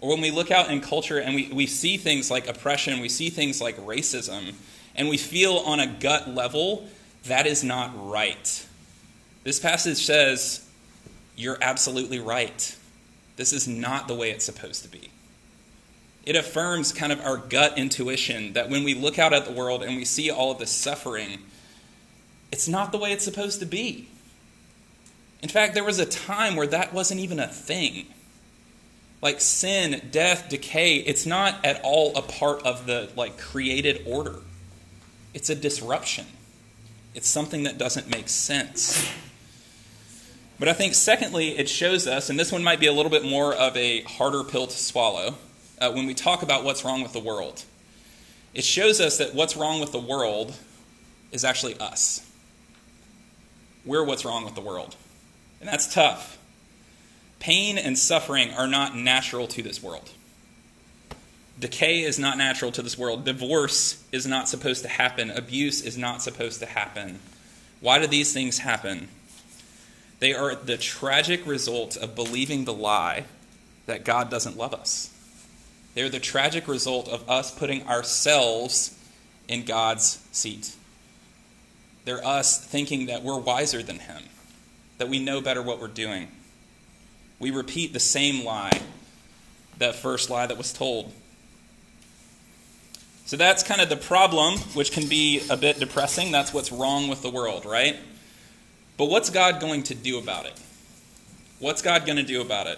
Or 0.02 0.12
when 0.12 0.22
we 0.22 0.30
look 0.30 0.52
out 0.52 0.70
in 0.70 0.82
culture 0.82 1.18
and 1.18 1.34
we, 1.34 1.50
we 1.52 1.66
see 1.66 1.98
things 1.98 2.30
like 2.30 2.48
oppression, 2.48 3.00
we 3.00 3.10
see 3.10 3.32
things 3.32 3.60
like 3.60 3.76
racism, 3.78 4.54
and 4.96 5.10
we 5.10 5.18
feel 5.18 5.58
on 5.58 5.80
a 5.80 5.88
gut 5.88 6.30
level 6.30 6.88
that 7.26 7.46
is 7.46 7.64
not 7.64 7.92
right. 8.10 8.66
This 9.44 9.60
passage 9.60 10.06
says, 10.06 10.68
You're 11.36 11.58
absolutely 11.62 12.20
right. 12.20 12.76
This 13.36 13.54
is 13.54 13.68
not 13.68 14.08
the 14.08 14.16
way 14.16 14.32
it's 14.32 14.46
supposed 14.46 14.84
to 14.84 14.90
be. 14.90 15.10
It 16.26 16.36
affirms 16.36 16.92
kind 16.92 17.12
of 17.12 17.20
our 17.22 17.38
gut 17.38 17.78
intuition 17.78 18.54
that 18.54 18.70
when 18.70 18.84
we 18.84 18.94
look 18.94 19.18
out 19.18 19.34
at 19.34 19.46
the 19.46 19.52
world 19.52 19.82
and 19.82 19.96
we 19.96 20.06
see 20.06 20.30
all 20.30 20.52
of 20.52 20.60
this 20.60 20.72
suffering, 20.72 21.40
it's 22.52 22.68
not 22.68 22.92
the 22.92 23.00
way 23.00 23.12
it's 23.12 23.24
supposed 23.24 23.60
to 23.60 23.66
be. 23.66 24.08
In 25.42 25.50
fact, 25.50 25.74
there 25.74 25.84
was 25.84 25.98
a 25.98 26.06
time 26.06 26.56
where 26.56 26.68
that 26.68 26.94
wasn't 26.94 27.20
even 27.22 27.40
a 27.40 27.48
thing. 27.48 28.06
Like 29.22 29.42
sin, 29.42 30.10
death, 30.12 30.50
decay, 30.50 30.98
it's 30.98 31.26
not 31.26 31.64
at 31.66 31.82
all 31.84 32.16
a 32.16 32.22
part 32.22 32.64
of 32.64 32.86
the 32.86 33.10
like 33.16 33.40
created 33.40 34.04
order. 34.06 34.40
It's 35.34 35.50
a 35.50 35.56
disruption. 35.56 36.26
It's 37.14 37.28
something 37.28 37.64
that 37.64 37.78
doesn't 37.78 38.10
make 38.10 38.30
sense. 38.30 39.10
But 40.60 40.68
I 40.68 40.74
think 40.74 40.94
secondly, 40.94 41.58
it 41.58 41.68
shows 41.68 42.08
us, 42.08 42.30
and 42.30 42.40
this 42.40 42.52
one 42.52 42.64
might 42.64 42.80
be 42.80 42.86
a 42.86 42.94
little 42.94 43.10
bit 43.10 43.24
more 43.24 43.54
of 43.54 43.76
a 43.76 44.02
harder 44.04 44.44
pill 44.44 44.68
to 44.68 44.78
swallow, 44.78 45.36
uh, 45.80 45.92
when 45.92 46.06
we 46.06 46.14
talk 46.14 46.44
about 46.44 46.64
what's 46.64 46.86
wrong 46.86 47.02
with 47.02 47.14
the 47.14 47.20
world. 47.20 47.64
It 48.54 48.64
shows 48.64 49.02
us 49.02 49.18
that 49.18 49.34
what's 49.34 49.58
wrong 49.58 49.80
with 49.80 49.92
the 49.92 50.00
world 50.00 50.56
is 51.32 51.44
actually 51.44 51.80
us. 51.80 52.28
We're 53.86 54.04
what's 54.04 54.26
wrong 54.26 54.46
with 54.46 54.56
the 54.56 54.62
world. 54.62 54.96
And 55.60 55.68
that's 55.68 55.92
tough. 55.92 56.38
Pain 57.40 57.78
and 57.78 57.98
suffering 57.98 58.52
are 58.52 58.68
not 58.68 58.96
natural 58.96 59.48
to 59.48 59.64
this 59.64 59.82
world. 59.82 60.12
Decay 61.62 62.02
is 62.02 62.18
not 62.18 62.40
natural 62.40 62.72
to 62.72 62.82
this 62.82 62.98
world. 62.98 63.24
Divorce 63.24 64.04
is 64.12 64.26
not 64.26 64.50
supposed 64.50 64.82
to 64.82 64.90
happen. 64.90 65.30
Abuse 65.30 65.82
is 65.82 65.96
not 65.96 66.24
supposed 66.24 66.60
to 66.60 66.66
happen. 66.66 67.20
Why 67.82 68.00
do 68.00 68.08
these 68.08 68.34
things 68.34 68.58
happen? 68.58 69.10
They 70.20 70.34
are 70.34 70.56
the 70.56 70.78
tragic 70.78 71.46
result 71.46 71.96
of 71.96 72.16
believing 72.16 72.66
the 72.66 72.74
lie 72.74 73.26
that 73.86 74.04
God 74.04 74.32
doesn't 74.32 74.58
love 74.58 74.74
us. 74.74 75.12
They're 75.94 76.10
the 76.10 76.20
tragic 76.20 76.68
result 76.68 77.08
of 77.08 77.30
us 77.30 77.52
putting 77.52 77.88
ourselves 77.88 78.98
in 79.48 79.64
God's 79.64 80.20
seat. 80.32 80.76
They're 82.06 82.26
us 82.26 82.60
thinking 82.64 83.06
that 83.06 83.22
we're 83.22 83.38
wiser 83.38 83.84
than 83.84 84.00
Him, 84.00 84.24
that 84.98 85.10
we 85.10 85.20
know 85.20 85.42
better 85.42 85.62
what 85.62 85.80
we're 85.80 85.88
doing. 85.88 86.28
We 87.38 87.52
repeat 87.52 87.94
the 87.94 88.00
same 88.00 88.44
lie, 88.44 88.82
that 89.78 89.94
first 89.94 90.32
lie 90.32 90.48
that 90.48 90.58
was 90.58 90.74
told. 90.74 91.14
So 93.32 93.38
that's 93.38 93.64
kind 93.64 93.80
of 93.80 93.88
the 93.88 93.96
problem, 93.96 94.60
which 94.74 94.92
can 94.92 95.08
be 95.08 95.42
a 95.50 95.56
bit 95.56 95.80
depressing. 95.80 96.34
That's 96.34 96.54
what's 96.54 96.70
wrong 96.70 97.08
with 97.08 97.22
the 97.22 97.30
world, 97.30 97.66
right? 97.66 97.96
But 98.98 99.06
what's 99.06 99.30
God 99.30 99.62
going 99.62 99.84
to 99.84 99.96
do 99.96 100.20
about 100.20 100.48
it? 100.48 100.60
What's 101.58 101.82
God 101.82 102.06
going 102.06 102.18
to 102.18 102.24
do 102.24 102.42
about 102.42 102.68
it? 102.68 102.78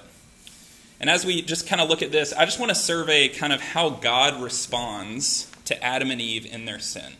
And 0.99 1.09
as 1.09 1.25
we 1.25 1.41
just 1.41 1.65
kind 1.65 1.81
of 1.81 1.89
look 1.89 2.03
at 2.03 2.11
this, 2.11 2.33
I 2.33 2.45
just 2.45 2.59
want 2.59 2.69
to 2.69 2.75
survey 2.75 3.29
kind 3.29 3.51
of 3.51 3.61
how 3.61 3.89
God 3.89 4.43
responds 4.43 5.49
to 5.65 5.83
Adam 5.83 6.11
and 6.11 6.21
Eve 6.21 6.45
in 6.45 6.65
their 6.65 6.77
sin. 6.77 7.13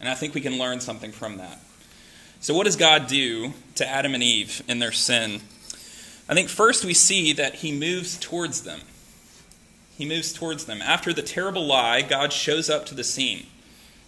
And 0.00 0.08
I 0.08 0.14
think 0.14 0.34
we 0.34 0.40
can 0.40 0.58
learn 0.58 0.80
something 0.80 1.12
from 1.12 1.36
that. 1.36 1.60
So, 2.40 2.52
what 2.52 2.64
does 2.64 2.74
God 2.74 3.06
do 3.06 3.52
to 3.76 3.86
Adam 3.86 4.12
and 4.12 4.24
Eve 4.24 4.60
in 4.66 4.80
their 4.80 4.90
sin? 4.90 5.40
I 6.28 6.34
think 6.34 6.48
first 6.48 6.84
we 6.84 6.94
see 6.94 7.32
that 7.32 7.54
he 7.54 7.70
moves 7.70 8.18
towards 8.18 8.62
them. 8.62 8.80
He 9.96 10.06
moves 10.06 10.32
towards 10.32 10.66
them. 10.66 10.82
After 10.82 11.12
the 11.12 11.22
terrible 11.22 11.66
lie, 11.66 12.02
God 12.02 12.32
shows 12.32 12.68
up 12.68 12.84
to 12.86 12.94
the 12.94 13.04
scene. 13.04 13.46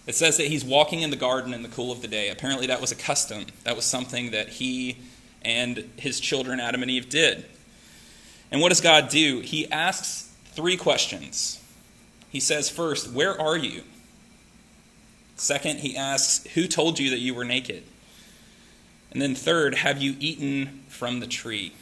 It 0.06 0.14
says 0.14 0.36
that 0.36 0.48
he's 0.48 0.64
walking 0.64 1.00
in 1.00 1.10
the 1.10 1.16
garden 1.16 1.54
in 1.54 1.62
the 1.62 1.68
cool 1.68 1.92
of 1.92 2.02
the 2.02 2.08
day. 2.08 2.30
Apparently, 2.30 2.66
that 2.66 2.80
was 2.80 2.92
a 2.92 2.96
custom. 2.96 3.46
That 3.64 3.76
was 3.76 3.84
something 3.84 4.30
that 4.30 4.48
he 4.48 4.98
and 5.42 5.90
his 5.96 6.20
children, 6.20 6.60
Adam 6.60 6.82
and 6.82 6.90
Eve, 6.90 7.08
did. 7.08 7.44
And 8.50 8.60
what 8.60 8.70
does 8.70 8.80
God 8.80 9.08
do? 9.08 9.40
He 9.40 9.70
asks 9.70 10.34
three 10.52 10.76
questions. 10.76 11.62
He 12.30 12.40
says, 12.40 12.68
first, 12.68 13.10
Where 13.10 13.38
are 13.40 13.56
you? 13.56 13.82
Second, 15.36 15.80
he 15.80 15.96
asks, 15.96 16.46
Who 16.54 16.66
told 16.66 16.98
you 16.98 17.10
that 17.10 17.20
you 17.20 17.34
were 17.34 17.44
naked? 17.44 17.84
And 19.10 19.22
then 19.22 19.34
third, 19.34 19.76
Have 19.76 20.02
you 20.02 20.16
eaten 20.20 20.84
from 20.88 21.20
the 21.20 21.26
tree? 21.26 21.72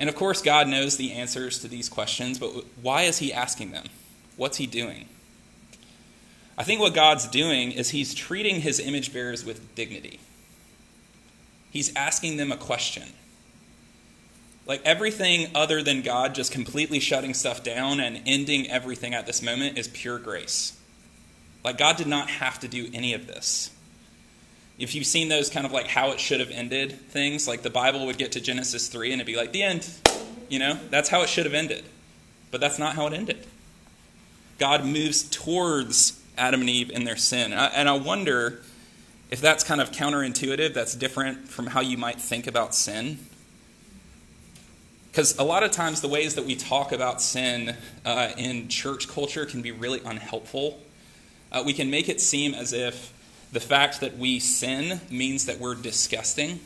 And 0.00 0.08
of 0.08 0.16
course, 0.16 0.40
God 0.40 0.66
knows 0.66 0.96
the 0.96 1.12
answers 1.12 1.58
to 1.58 1.68
these 1.68 1.90
questions, 1.90 2.38
but 2.38 2.48
why 2.80 3.02
is 3.02 3.18
he 3.18 3.32
asking 3.34 3.72
them? 3.72 3.84
What's 4.36 4.56
he 4.56 4.66
doing? 4.66 5.06
I 6.56 6.64
think 6.64 6.80
what 6.80 6.94
God's 6.94 7.28
doing 7.28 7.70
is 7.70 7.90
he's 7.90 8.14
treating 8.14 8.62
his 8.62 8.80
image 8.80 9.12
bearers 9.12 9.44
with 9.44 9.74
dignity. 9.74 10.18
He's 11.70 11.94
asking 11.94 12.38
them 12.38 12.50
a 12.50 12.56
question. 12.56 13.08
Like 14.66 14.80
everything 14.86 15.50
other 15.54 15.82
than 15.82 16.00
God 16.00 16.34
just 16.34 16.50
completely 16.50 16.98
shutting 16.98 17.34
stuff 17.34 17.62
down 17.62 18.00
and 18.00 18.22
ending 18.24 18.70
everything 18.70 19.14
at 19.14 19.26
this 19.26 19.42
moment 19.42 19.76
is 19.76 19.88
pure 19.88 20.18
grace. 20.18 20.78
Like 21.62 21.76
God 21.76 21.96
did 21.96 22.06
not 22.06 22.30
have 22.30 22.58
to 22.60 22.68
do 22.68 22.88
any 22.94 23.12
of 23.12 23.26
this. 23.26 23.70
If 24.80 24.94
you've 24.94 25.06
seen 25.06 25.28
those 25.28 25.50
kind 25.50 25.66
of 25.66 25.72
like 25.72 25.86
how 25.86 26.10
it 26.10 26.18
should 26.18 26.40
have 26.40 26.50
ended 26.50 26.92
things, 26.92 27.46
like 27.46 27.62
the 27.62 27.70
Bible 27.70 28.06
would 28.06 28.18
get 28.18 28.32
to 28.32 28.40
Genesis 28.40 28.88
3 28.88 29.12
and 29.12 29.20
it'd 29.20 29.26
be 29.26 29.36
like, 29.36 29.52
the 29.52 29.62
end. 29.62 29.88
You 30.48 30.58
know, 30.58 30.78
that's 30.90 31.08
how 31.08 31.22
it 31.22 31.28
should 31.28 31.44
have 31.44 31.54
ended. 31.54 31.84
But 32.50 32.60
that's 32.60 32.78
not 32.78 32.96
how 32.96 33.06
it 33.06 33.12
ended. 33.12 33.46
God 34.58 34.84
moves 34.84 35.22
towards 35.22 36.20
Adam 36.36 36.60
and 36.60 36.70
Eve 36.70 36.90
in 36.90 37.04
their 37.04 37.16
sin. 37.16 37.52
And 37.52 37.88
I 37.88 37.92
wonder 37.92 38.62
if 39.30 39.40
that's 39.40 39.62
kind 39.62 39.80
of 39.80 39.92
counterintuitive, 39.92 40.74
that's 40.74 40.94
different 40.94 41.48
from 41.48 41.68
how 41.68 41.80
you 41.80 41.96
might 41.96 42.20
think 42.20 42.46
about 42.46 42.74
sin. 42.74 43.18
Because 45.10 45.38
a 45.38 45.44
lot 45.44 45.62
of 45.62 45.70
times 45.70 46.00
the 46.00 46.08
ways 46.08 46.34
that 46.36 46.44
we 46.44 46.56
talk 46.56 46.92
about 46.92 47.20
sin 47.20 47.76
uh, 48.04 48.30
in 48.36 48.68
church 48.68 49.08
culture 49.08 49.44
can 49.44 49.60
be 49.60 49.72
really 49.72 50.00
unhelpful. 50.04 50.80
Uh, 51.52 51.62
we 51.66 51.72
can 51.72 51.90
make 51.90 52.08
it 52.08 52.20
seem 52.20 52.54
as 52.54 52.72
if 52.72 53.12
the 53.52 53.60
fact 53.60 54.00
that 54.00 54.16
we 54.16 54.38
sin 54.38 55.00
means 55.10 55.46
that 55.46 55.58
we're 55.58 55.74
disgusting, 55.74 56.60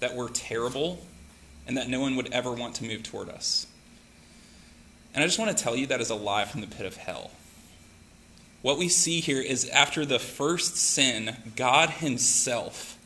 that 0.00 0.14
we're 0.14 0.30
terrible, 0.30 1.04
and 1.66 1.76
that 1.76 1.88
no 1.88 2.00
one 2.00 2.16
would 2.16 2.32
ever 2.32 2.52
want 2.52 2.74
to 2.76 2.84
move 2.84 3.02
toward 3.02 3.28
us. 3.28 3.66
And 5.14 5.22
I 5.22 5.26
just 5.26 5.38
want 5.38 5.56
to 5.56 5.62
tell 5.62 5.76
you 5.76 5.86
that 5.86 6.00
is 6.00 6.10
a 6.10 6.14
lie 6.14 6.44
from 6.44 6.60
the 6.60 6.66
pit 6.66 6.86
of 6.86 6.96
hell. 6.96 7.30
What 8.62 8.78
we 8.78 8.88
see 8.88 9.20
here 9.20 9.40
is 9.40 9.68
after 9.70 10.04
the 10.04 10.18
first 10.18 10.76
sin, 10.76 11.36
God 11.56 11.90
Himself 11.90 12.98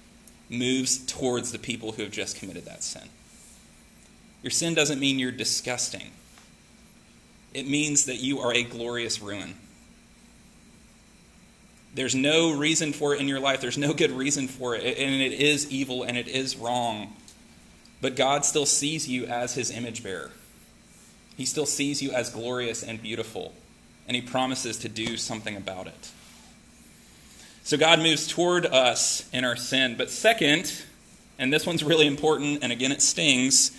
moves 0.51 0.99
towards 0.99 1.53
the 1.53 1.59
people 1.59 1.93
who 1.93 2.03
have 2.03 2.13
just 2.13 2.37
committed 2.37 2.65
that 2.67 2.83
sin. 2.83 3.09
Your 4.43 4.51
sin 4.51 4.75
doesn't 4.75 5.01
mean 5.01 5.19
you're 5.19 5.33
disgusting, 5.33 6.11
it 7.55 7.69
means 7.69 8.07
that 8.07 8.17
you 8.17 8.41
are 8.41 8.53
a 8.53 8.65
glorious 8.65 9.23
ruin. 9.23 9.55
There's 11.95 12.15
no 12.15 12.53
reason 12.53 12.93
for 12.93 13.15
it 13.15 13.21
in 13.21 13.29
your 13.29 13.41
life. 13.41 13.61
There's 13.61 13.79
no 13.79 13.95
good 13.95 14.11
reason 14.11 14.49
for 14.49 14.75
it. 14.75 14.99
And 14.99 15.23
it 15.23 15.33
is 15.33 15.71
evil 15.71 16.03
and 16.03 16.17
it 16.17 16.29
is 16.29 16.57
wrong. 16.57 17.15
But 18.01 18.17
God 18.17 18.45
still 18.45 18.67
sees 18.67 19.09
you 19.09 19.27
as 19.27 19.55
his 19.55 19.71
image 19.71 20.03
bearer. 20.03 20.31
He 21.37 21.45
still 21.45 21.67
sees 21.67 22.03
you 22.03 22.11
as 22.11 22.31
glorious 22.31 22.83
and 22.83 23.01
beautiful. 23.01 23.55
And 24.07 24.15
he 24.15 24.21
promises 24.21 24.77
to 24.79 24.89
do 24.89 25.17
something 25.17 25.57
about 25.57 25.87
it. 25.87 26.11
So 27.63 27.79
God 27.79 28.01
moves 28.01 28.27
toward 28.27 28.67
us 28.67 29.29
in 29.33 29.45
our 29.45 29.57
sin. 29.57 29.95
But 29.97 30.11
second, 30.11 30.83
and 31.39 31.53
this 31.53 31.65
one's 31.65 31.83
really 31.83 32.07
important, 32.07 32.63
and 32.63 32.71
again 32.71 32.93
it 32.93 33.01
stings, 33.01 33.71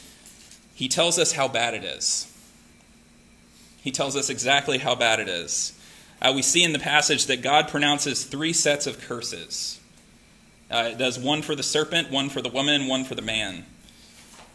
he 0.73 0.88
tells 0.88 1.19
us 1.19 1.34
how 1.34 1.47
bad 1.47 1.73
it 1.73 1.84
is. 1.84 2.32
He 3.82 3.91
tells 3.91 4.15
us 4.15 4.32
exactly 4.32 4.80
how 4.80 4.95
bad 4.95 5.19
it 5.19 5.28
is. 5.28 5.74
Uh, 6.21 6.32
we 6.36 6.41
see 6.41 6.63
in 6.63 6.73
the 6.73 6.80
passage 6.80 7.25
that 7.25 7.41
God 7.41 7.67
pronounces 7.67 8.23
three 8.23 8.54
sets 8.54 8.88
of 8.88 8.99
curses. 9.01 9.80
Uh, 10.71 10.89
it 10.91 10.97
does 10.97 11.19
one 11.19 11.41
for 11.41 11.56
the 11.56 11.63
serpent, 11.63 12.10
one 12.10 12.30
for 12.30 12.41
the 12.41 12.49
woman, 12.49 12.88
one 12.88 13.04
for 13.04 13.15
the 13.15 13.21
man. 13.21 13.65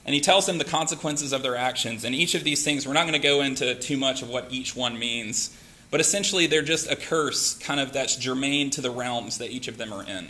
And 0.05 0.15
he 0.15 0.21
tells 0.21 0.47
them 0.47 0.59
the 0.59 0.65
consequences 0.65 1.33
of 1.33 1.43
their 1.43 1.57
actions. 1.57 2.05
And 2.05 2.15
each 2.15 2.35
of 2.35 2.43
these 2.43 2.65
things, 2.65 2.87
we're 2.87 2.95
not 2.95 3.03
going 3.03 3.13
to 3.13 3.19
go 3.19 3.43
into 3.43 3.75
too 3.75 3.97
much 3.97 4.23
of 4.23 4.29
what 4.29 4.51
each 4.51 4.75
one 4.75 4.99
means, 4.99 5.57
but 5.91 6.01
essentially 6.01 6.47
they're 6.47 6.63
just 6.63 6.91
a 6.91 6.97
curse, 6.97 7.55
kind 7.59 7.79
of 7.79 7.93
that's 7.93 8.17
germane 8.17 8.71
to 8.71 8.81
the 8.81 8.91
realms 8.91 9.39
that 9.39 9.51
each 9.51 9.69
of 9.69 9.77
them 9.77 9.93
are 9.93 10.03
in. 10.03 10.29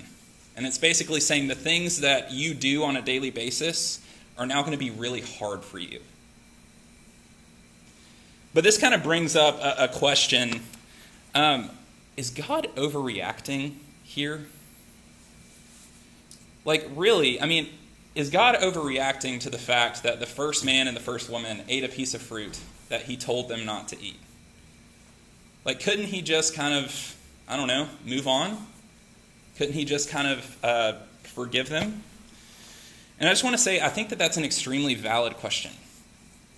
And 0.56 0.66
it's 0.66 0.78
basically 0.78 1.20
saying 1.20 1.48
the 1.48 1.54
things 1.54 2.00
that 2.00 2.32
you 2.32 2.52
do 2.52 2.84
on 2.84 2.96
a 2.96 3.02
daily 3.02 3.30
basis 3.30 4.00
are 4.36 4.46
now 4.46 4.60
going 4.60 4.72
to 4.72 4.78
be 4.78 4.90
really 4.90 5.20
hard 5.20 5.62
for 5.62 5.78
you. 5.78 6.00
But 8.52 8.64
this 8.64 8.76
kind 8.76 8.94
of 8.94 9.02
brings 9.02 9.36
up 9.36 9.58
a, 9.60 9.84
a 9.84 9.88
question 9.88 10.60
um, 11.34 11.70
Is 12.16 12.30
God 12.30 12.68
overreacting 12.76 13.74
here? 14.02 14.46
Like, 16.64 16.88
really, 16.94 17.40
I 17.40 17.46
mean, 17.46 17.68
is 18.14 18.30
God 18.30 18.56
overreacting 18.56 19.40
to 19.40 19.50
the 19.50 19.58
fact 19.58 20.02
that 20.02 20.20
the 20.20 20.26
first 20.26 20.64
man 20.64 20.88
and 20.88 20.96
the 20.96 21.00
first 21.00 21.30
woman 21.30 21.62
ate 21.68 21.84
a 21.84 21.88
piece 21.88 22.14
of 22.14 22.20
fruit 22.20 22.58
that 22.88 23.02
he 23.02 23.16
told 23.16 23.48
them 23.48 23.64
not 23.64 23.88
to 23.88 24.00
eat? 24.00 24.18
Like, 25.64 25.80
couldn't 25.80 26.06
he 26.06 26.22
just 26.22 26.54
kind 26.54 26.74
of, 26.74 27.16
I 27.48 27.56
don't 27.56 27.68
know, 27.68 27.88
move 28.04 28.26
on? 28.26 28.66
Couldn't 29.56 29.74
he 29.74 29.84
just 29.84 30.08
kind 30.08 30.26
of 30.26 30.56
uh, 30.64 30.92
forgive 31.22 31.68
them? 31.68 32.02
And 33.18 33.28
I 33.28 33.32
just 33.32 33.44
want 33.44 33.54
to 33.54 33.62
say, 33.62 33.80
I 33.80 33.88
think 33.88 34.08
that 34.08 34.18
that's 34.18 34.38
an 34.38 34.44
extremely 34.44 34.94
valid 34.94 35.34
question. 35.34 35.72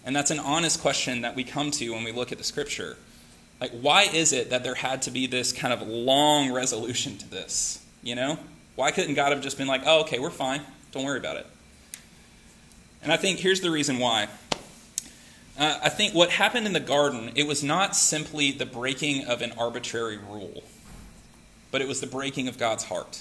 And 0.04 0.14
that's 0.14 0.30
an 0.30 0.38
honest 0.38 0.80
question 0.80 1.22
that 1.22 1.36
we 1.36 1.44
come 1.44 1.70
to 1.72 1.90
when 1.90 2.04
we 2.04 2.12
look 2.12 2.32
at 2.32 2.38
the 2.38 2.44
scripture. 2.44 2.96
Like, 3.62 3.70
why 3.80 4.02
is 4.02 4.32
it 4.32 4.50
that 4.50 4.64
there 4.64 4.74
had 4.74 5.02
to 5.02 5.12
be 5.12 5.28
this 5.28 5.52
kind 5.52 5.72
of 5.72 5.86
long 5.86 6.52
resolution 6.52 7.16
to 7.18 7.30
this? 7.30 7.80
You 8.02 8.16
know? 8.16 8.36
Why 8.74 8.90
couldn't 8.90 9.14
God 9.14 9.30
have 9.30 9.40
just 9.40 9.56
been 9.56 9.68
like, 9.68 9.82
oh, 9.86 10.00
okay, 10.00 10.18
we're 10.18 10.30
fine. 10.30 10.62
Don't 10.90 11.04
worry 11.04 11.20
about 11.20 11.36
it? 11.36 11.46
And 13.04 13.12
I 13.12 13.16
think 13.16 13.38
here's 13.38 13.60
the 13.60 13.70
reason 13.70 14.00
why. 14.00 14.26
Uh, 15.56 15.78
I 15.80 15.90
think 15.90 16.12
what 16.12 16.30
happened 16.30 16.66
in 16.66 16.72
the 16.72 16.80
garden, 16.80 17.30
it 17.36 17.46
was 17.46 17.62
not 17.62 17.94
simply 17.94 18.50
the 18.50 18.66
breaking 18.66 19.26
of 19.26 19.42
an 19.42 19.52
arbitrary 19.56 20.18
rule, 20.18 20.64
but 21.70 21.80
it 21.80 21.86
was 21.86 22.00
the 22.00 22.08
breaking 22.08 22.48
of 22.48 22.58
God's 22.58 22.82
heart. 22.82 23.20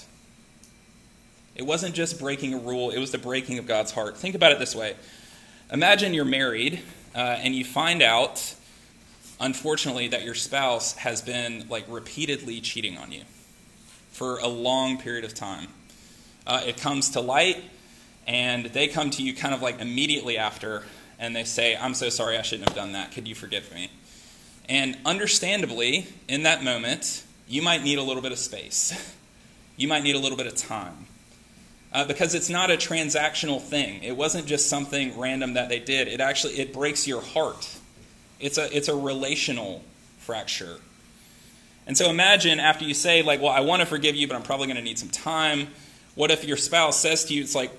It 1.54 1.66
wasn't 1.66 1.94
just 1.94 2.18
breaking 2.18 2.52
a 2.52 2.58
rule, 2.58 2.90
it 2.90 2.98
was 2.98 3.12
the 3.12 3.18
breaking 3.18 3.58
of 3.58 3.68
God's 3.68 3.92
heart. 3.92 4.16
Think 4.16 4.34
about 4.34 4.50
it 4.50 4.58
this 4.58 4.74
way 4.74 4.96
Imagine 5.72 6.12
you're 6.14 6.24
married 6.24 6.82
uh, 7.14 7.18
and 7.18 7.54
you 7.54 7.64
find 7.64 8.02
out, 8.02 8.56
unfortunately, 9.42 10.08
that 10.08 10.22
your 10.24 10.34
spouse 10.34 10.94
has 10.94 11.20
been 11.20 11.66
like 11.68 11.84
repeatedly 11.88 12.60
cheating 12.60 12.96
on 12.96 13.12
you 13.12 13.22
for 14.12 14.38
a 14.38 14.48
long 14.48 14.98
period 14.98 15.24
of 15.24 15.34
time. 15.34 15.68
Uh, 16.46 16.62
it 16.64 16.78
comes 16.78 17.10
to 17.10 17.20
light, 17.20 17.62
and 18.26 18.66
they 18.66 18.88
come 18.88 19.10
to 19.10 19.22
you 19.22 19.34
kind 19.34 19.54
of 19.54 19.60
like 19.60 19.80
immediately 19.80 20.38
after, 20.38 20.84
and 21.18 21.36
they 21.36 21.44
say, 21.44 21.76
I'm 21.76 21.94
so 21.94 22.08
sorry, 22.08 22.38
I 22.38 22.42
shouldn't 22.42 22.68
have 22.68 22.76
done 22.76 22.92
that. 22.92 23.12
Could 23.12 23.28
you 23.28 23.34
forgive 23.34 23.72
me? 23.74 23.90
And 24.68 24.96
understandably, 25.04 26.06
in 26.28 26.44
that 26.44 26.62
moment, 26.62 27.24
you 27.48 27.62
might 27.62 27.82
need 27.82 27.98
a 27.98 28.02
little 28.02 28.22
bit 28.22 28.32
of 28.32 28.38
space. 28.38 29.14
You 29.74 29.88
might 29.88 30.02
need 30.02 30.14
a 30.14 30.18
little 30.18 30.36
bit 30.36 30.46
of 30.46 30.54
time 30.54 31.06
uh, 31.94 32.04
because 32.04 32.34
it's 32.34 32.50
not 32.50 32.70
a 32.70 32.76
transactional 32.76 33.60
thing. 33.60 34.02
It 34.02 34.14
wasn't 34.14 34.46
just 34.46 34.68
something 34.68 35.18
random 35.18 35.54
that 35.54 35.70
they 35.70 35.78
did. 35.78 36.08
It 36.08 36.20
actually 36.20 36.60
it 36.60 36.74
breaks 36.74 37.06
your 37.08 37.22
heart. 37.22 37.66
It's 38.42 38.58
a 38.58 38.76
it's 38.76 38.88
a 38.88 38.94
relational 38.94 39.82
fracture. 40.18 40.76
And 41.86 41.96
so 41.96 42.10
imagine 42.10 42.60
after 42.60 42.84
you 42.84 42.92
say 42.92 43.22
like, 43.22 43.40
"Well, 43.40 43.52
I 43.52 43.60
want 43.60 43.80
to 43.80 43.86
forgive 43.86 44.16
you, 44.16 44.26
but 44.26 44.36
I'm 44.36 44.42
probably 44.42 44.66
going 44.66 44.76
to 44.76 44.82
need 44.82 44.98
some 44.98 45.08
time." 45.08 45.68
What 46.14 46.30
if 46.30 46.44
your 46.44 46.58
spouse 46.58 46.98
says 46.98 47.24
to 47.26 47.34
you, 47.34 47.42
"It's 47.42 47.54
like, 47.54 47.70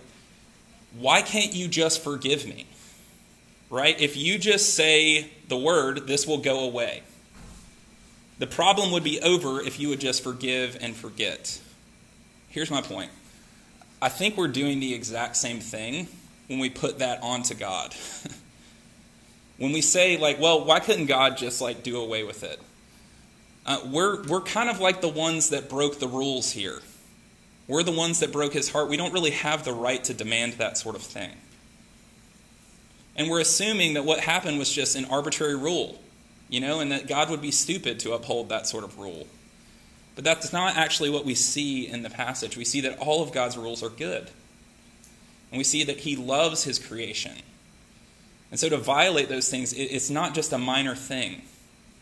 why 0.97 1.21
can't 1.21 1.54
you 1.54 1.67
just 1.67 2.04
forgive 2.04 2.47
me?" 2.47 2.65
Right? 3.69 3.99
If 3.99 4.17
you 4.17 4.38
just 4.38 4.73
say 4.73 5.30
the 5.49 5.58
word, 5.58 6.08
this 6.08 6.26
will 6.26 6.38
go 6.38 6.62
away. 6.62 7.04
The 8.39 8.47
problem 8.47 8.91
would 8.91 9.04
be 9.04 9.21
over 9.21 9.62
if 9.62 9.80
you 9.80 9.89
would 9.89 9.99
just 9.99 10.23
forgive 10.23 10.78
and 10.82 10.95
forget. 10.95 11.60
Here's 12.49 12.71
my 12.71 12.82
point. 12.82 13.12
I 14.02 14.10
think 14.10 14.38
we're 14.38 14.47
doing 14.47 14.80
the 14.80 14.93
exact 14.93 15.38
same 15.38 15.60
thing 15.60 16.08
when 16.47 16.60
we 16.60 16.69
put 16.69 16.99
that 16.99 17.21
onto 17.21 17.56
God. 17.56 17.95
when 19.63 19.71
we 19.71 19.80
say, 19.80 20.17
like, 20.17 20.41
well, 20.41 20.65
why 20.65 20.82
couldn't 20.82 21.06
God 21.06 21.38
just, 21.38 21.62
like, 21.62 21.84
do 21.84 21.97
away 21.97 22.26
with 22.26 22.43
it? 22.43 22.60
Uh, 23.65 23.80
we're, 23.89 24.21
we're 24.23 24.41
kind 24.41 24.69
of 24.69 24.82
like 24.82 24.99
the 24.99 25.08
ones 25.08 25.52
that 25.52 25.69
broke 25.69 25.99
the 25.99 26.08
rules 26.08 26.52
here. 26.52 26.82
We're 27.69 27.84
the 27.84 27.93
ones 27.93 28.19
that 28.19 28.34
broke 28.34 28.52
his 28.52 28.69
heart. 28.69 28.89
We 28.89 28.97
don't 28.97 29.13
really 29.13 29.32
have 29.32 29.63
the 29.63 29.71
right 29.71 30.04
to 30.04 30.13
demand 30.13 30.54
that 30.54 30.78
sort 30.78 30.97
of 30.97 31.02
thing. 31.02 31.32
And 33.15 33.30
we're 33.30 33.39
assuming 33.39 33.93
that 33.93 34.04
what 34.04 34.19
happened 34.19 34.60
was 34.60 34.69
just 34.69 34.97
an 34.97 35.06
arbitrary 35.06 35.56
rule, 35.56 35.97
you 36.49 36.60
know, 36.60 36.82
and 36.82 36.91
that 36.91 37.08
God 37.08 37.30
would 37.30 37.41
be 37.41 37.52
stupid 37.52 38.02
to 38.02 38.12
uphold 38.12 38.49
that 38.49 38.67
sort 38.67 38.84
of 38.84 38.99
rule. 38.99 39.28
But 40.15 40.26
that's 40.26 40.52
not 40.52 40.76
actually 40.76 41.10
what 41.10 41.23
we 41.23 41.36
see 41.36 41.88
in 41.88 42.04
the 42.04 42.10
passage. 42.10 42.58
We 42.58 42.65
see 42.65 42.82
that 42.82 42.99
all 42.99 43.23
of 43.23 43.32
God's 43.32 43.58
rules 43.58 43.82
are 43.82 43.88
good. 43.88 44.30
And 45.52 45.58
we 45.58 45.63
see 45.63 45.86
that 45.86 45.99
he 45.99 46.17
loves 46.17 46.65
his 46.65 46.80
creation. 46.80 47.38
And 48.54 48.60
so 48.60 48.70
to 48.70 48.78
violate 48.78 49.30
those 49.30 49.50
things, 49.50 49.74
it's 49.74 50.12
not 50.12 50.36
just 50.36 50.54
a 50.54 50.60
minor 50.60 50.96
thing, 50.96 51.42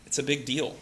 it's 0.04 0.18
a 0.18 0.22
big 0.22 0.44
deal. 0.44 0.76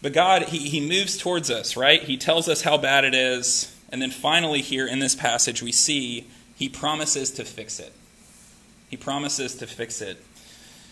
But 0.00 0.14
God, 0.14 0.44
he, 0.44 0.70
he 0.70 0.80
moves 0.80 1.18
towards 1.18 1.50
us, 1.50 1.76
right? 1.76 2.02
He 2.02 2.16
tells 2.16 2.48
us 2.48 2.62
how 2.62 2.78
bad 2.78 3.04
it 3.04 3.14
is. 3.14 3.76
And 3.90 4.00
then 4.00 4.10
finally, 4.10 4.62
here 4.62 4.86
in 4.86 5.00
this 5.00 5.14
passage, 5.14 5.62
we 5.62 5.70
see 5.70 6.26
he 6.56 6.66
promises 6.66 7.30
to 7.32 7.44
fix 7.44 7.78
it. 7.78 7.92
He 8.88 8.96
promises 8.96 9.54
to 9.56 9.66
fix 9.66 10.00
it. 10.00 10.16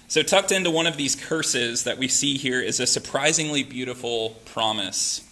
So, 0.07 0.23
tucked 0.23 0.53
into 0.53 0.71
one 0.71 0.87
of 0.87 0.99
these 0.99 1.17
curses 1.17 1.85
that 1.85 1.97
we 1.97 2.09
see 2.09 2.37
here 2.37 2.61
is 2.61 2.79
a 2.79 2.87
surprisingly 2.87 3.63
beautiful 3.63 4.37
promise. 4.45 5.27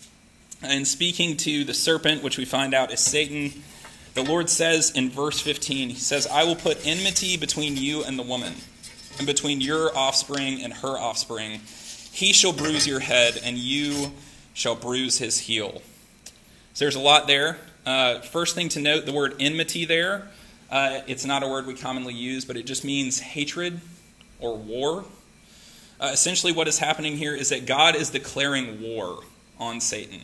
And 0.63 0.89
speaking 0.89 1.37
to 1.39 1.65
the 1.65 1.75
serpent, 1.75 2.23
which 2.23 2.39
we 2.39 2.47
find 2.47 2.73
out 2.73 2.91
is 2.91 3.01
Satan, 3.01 3.63
the 4.15 4.23
Lord 4.23 4.51
says 4.51 4.91
in 4.91 5.11
verse 5.11 5.41
15, 5.41 5.91
He 5.91 5.95
says, 5.95 6.27
I 6.27 6.45
will 6.45 6.57
put 6.57 6.87
enmity 6.87 7.37
between 7.37 7.77
you 7.77 8.03
and 8.05 8.19
the 8.19 8.23
woman, 8.23 8.55
and 9.19 9.27
between 9.27 9.61
your 9.61 9.97
offspring 9.97 10.63
and 10.63 10.73
her 10.73 10.99
offspring. 10.99 11.61
He 12.13 12.33
shall 12.33 12.53
bruise 12.53 12.87
your 12.87 13.01
head, 13.01 13.41
and 13.43 13.57
you 13.57 14.13
shall 14.53 14.75
bruise 14.75 15.19
his 15.19 15.39
heel. 15.39 15.81
So 16.75 16.85
there's 16.85 16.97
a 16.97 17.01
lot 17.01 17.27
there. 17.27 17.59
Uh, 17.87 18.21
first 18.21 18.55
thing 18.55 18.69
to 18.71 18.81
note 18.81 19.07
the 19.07 19.13
word 19.13 19.35
enmity 19.39 19.85
there. 19.85 20.29
Uh, 20.71 21.01
it's 21.07 21.25
not 21.25 21.43
a 21.43 21.49
word 21.49 21.67
we 21.67 21.75
commonly 21.75 22.15
use, 22.15 22.45
but 22.45 22.57
it 22.57 22.67
just 22.67 22.85
means 22.85 23.21
hatred 23.21 23.81
or 24.39 24.57
war. 24.57 25.05
Uh, 26.01 26.11
essentially, 26.13 26.53
what 26.53 26.69
is 26.69 26.79
happening 26.79 27.17
here 27.17 27.35
is 27.35 27.51
that 27.51 27.67
God 27.67 27.95
is 27.95 28.11
declaring 28.11 28.81
war 28.83 29.21
on 29.59 29.81
Satan. 29.81 30.23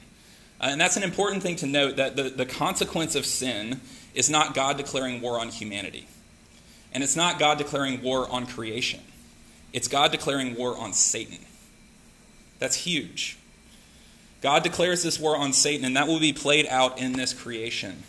Uh, 0.61 0.69
and 0.71 0.81
that's 0.81 0.97
an 0.97 1.03
important 1.03 1.43
thing 1.43 1.57
to 1.57 1.67
note 1.67 1.97
that 1.97 2.17
the, 2.17 2.25
the 2.25 2.47
consequence 2.47 3.15
of 3.15 3.27
sin 3.27 3.81
is 4.15 4.31
not 4.31 4.55
God 4.55 4.77
declaring 4.77 5.21
war 5.21 5.39
on 5.39 5.51
humanity. 5.51 6.09
And 6.93 7.03
it's 7.03 7.17
not 7.17 7.39
God 7.39 7.59
declaring 7.59 8.03
war 8.03 8.29
on 8.31 8.47
creation. 8.47 9.01
It's 9.73 9.89
God 9.89 10.13
declaring 10.13 10.55
war 10.55 10.77
on 10.79 10.93
Satan. 10.95 11.39
That's 12.59 12.77
huge. 12.77 13.37
God 14.41 14.63
declares 14.63 15.03
this 15.03 15.19
war 15.19 15.37
on 15.37 15.53
Satan, 15.53 15.85
and 15.85 15.97
that 15.97 16.07
will 16.07 16.21
be 16.21 16.33
played 16.33 16.67
out 16.67 16.99
in 16.99 17.13
this 17.13 17.35
creation. 17.35 18.03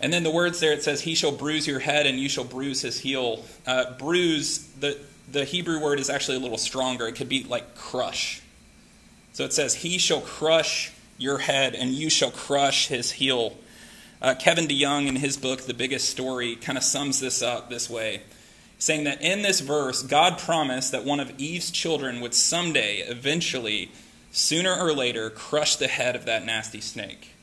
And 0.00 0.12
then 0.12 0.22
the 0.22 0.30
words 0.30 0.60
there, 0.60 0.72
it 0.72 0.82
says, 0.82 1.02
He 1.02 1.14
shall 1.14 1.32
bruise 1.32 1.66
your 1.66 1.80
head 1.80 2.06
and 2.06 2.18
you 2.18 2.28
shall 2.28 2.44
bruise 2.44 2.82
his 2.82 3.00
heel. 3.00 3.44
Uh, 3.66 3.96
bruise, 3.98 4.66
the, 4.80 4.96
the 5.30 5.44
Hebrew 5.44 5.80
word 5.80 5.98
is 5.98 6.08
actually 6.08 6.36
a 6.36 6.40
little 6.40 6.58
stronger. 6.58 7.06
It 7.08 7.16
could 7.16 7.28
be 7.28 7.42
like 7.42 7.74
crush. 7.74 8.40
So 9.32 9.44
it 9.44 9.52
says, 9.52 9.74
He 9.74 9.98
shall 9.98 10.20
crush 10.20 10.92
your 11.18 11.38
head 11.38 11.74
and 11.74 11.90
you 11.90 12.08
shall 12.08 12.30
crush 12.30 12.88
his 12.88 13.12
heel. 13.12 13.58
Uh, 14.22 14.34
Kevin 14.34 14.66
DeYoung, 14.66 15.06
in 15.06 15.16
his 15.16 15.36
book, 15.36 15.62
The 15.62 15.74
Biggest 15.74 16.08
Story, 16.08 16.56
kind 16.56 16.78
of 16.78 16.84
sums 16.84 17.20
this 17.20 17.42
up 17.42 17.68
this 17.68 17.90
way 17.90 18.22
saying 18.78 19.04
that 19.04 19.20
in 19.20 19.42
this 19.42 19.60
verse, 19.60 20.02
God 20.02 20.38
promised 20.38 20.92
that 20.92 21.04
one 21.04 21.20
of 21.20 21.38
Eve's 21.38 21.70
children 21.70 22.20
would 22.20 22.34
someday, 22.34 22.98
eventually, 22.98 23.90
sooner 24.30 24.74
or 24.74 24.92
later, 24.92 25.30
crush 25.30 25.76
the 25.76 25.88
head 25.88 26.14
of 26.14 26.24
that 26.26 26.46
nasty 26.46 26.80
snake. 26.80 27.34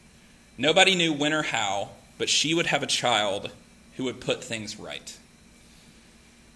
Nobody 0.57 0.95
knew 0.95 1.11
when 1.11 1.33
or 1.33 1.43
how, 1.43 1.89
but 2.17 2.29
she 2.29 2.53
would 2.53 2.67
have 2.67 2.81
a 2.81 2.88
child 2.88 3.51
who 3.97 4.05
would 4.05 4.21
put 4.21 4.43
things 4.43 4.79
right. 4.79 5.17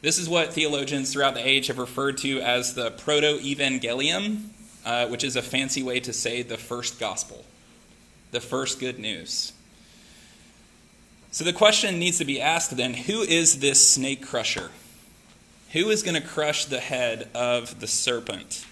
This 0.02 0.18
is 0.18 0.30
what 0.30 0.54
theologians 0.54 1.12
throughout 1.12 1.34
the 1.34 1.46
age 1.46 1.68
have 1.68 1.78
referred 1.78 2.18
to 2.20 2.40
as 2.40 2.74
the 2.74 2.92
proto 2.92 3.38
evangelium, 3.40 4.46
uh, 4.86 5.08
which 5.08 5.24
is 5.24 5.36
a 5.36 5.42
fancy 5.42 5.84
way 5.84 6.00
to 6.00 6.14
say 6.14 6.42
the 6.42 6.58
first 6.58 7.00
gospel, 7.00 7.46
the 8.32 8.40
first 8.40 8.80
good 8.80 9.00
news. 9.00 9.54
So 11.32 11.44
the 11.44 11.54
question 11.54 12.00
needs 12.00 12.18
to 12.18 12.26
be 12.26 12.42
asked 12.42 12.76
then 12.76 12.94
who 12.94 13.22
is 13.22 13.60
this 13.60 13.88
snake 13.88 14.26
crusher? 14.26 14.72
Who 15.74 15.90
is 15.90 16.02
going 16.02 16.20
to 16.20 16.28
crush 16.28 16.66
the 16.66 16.80
head 16.80 17.30
of 17.36 17.80
the 17.80 17.88
serpent? 17.88 18.66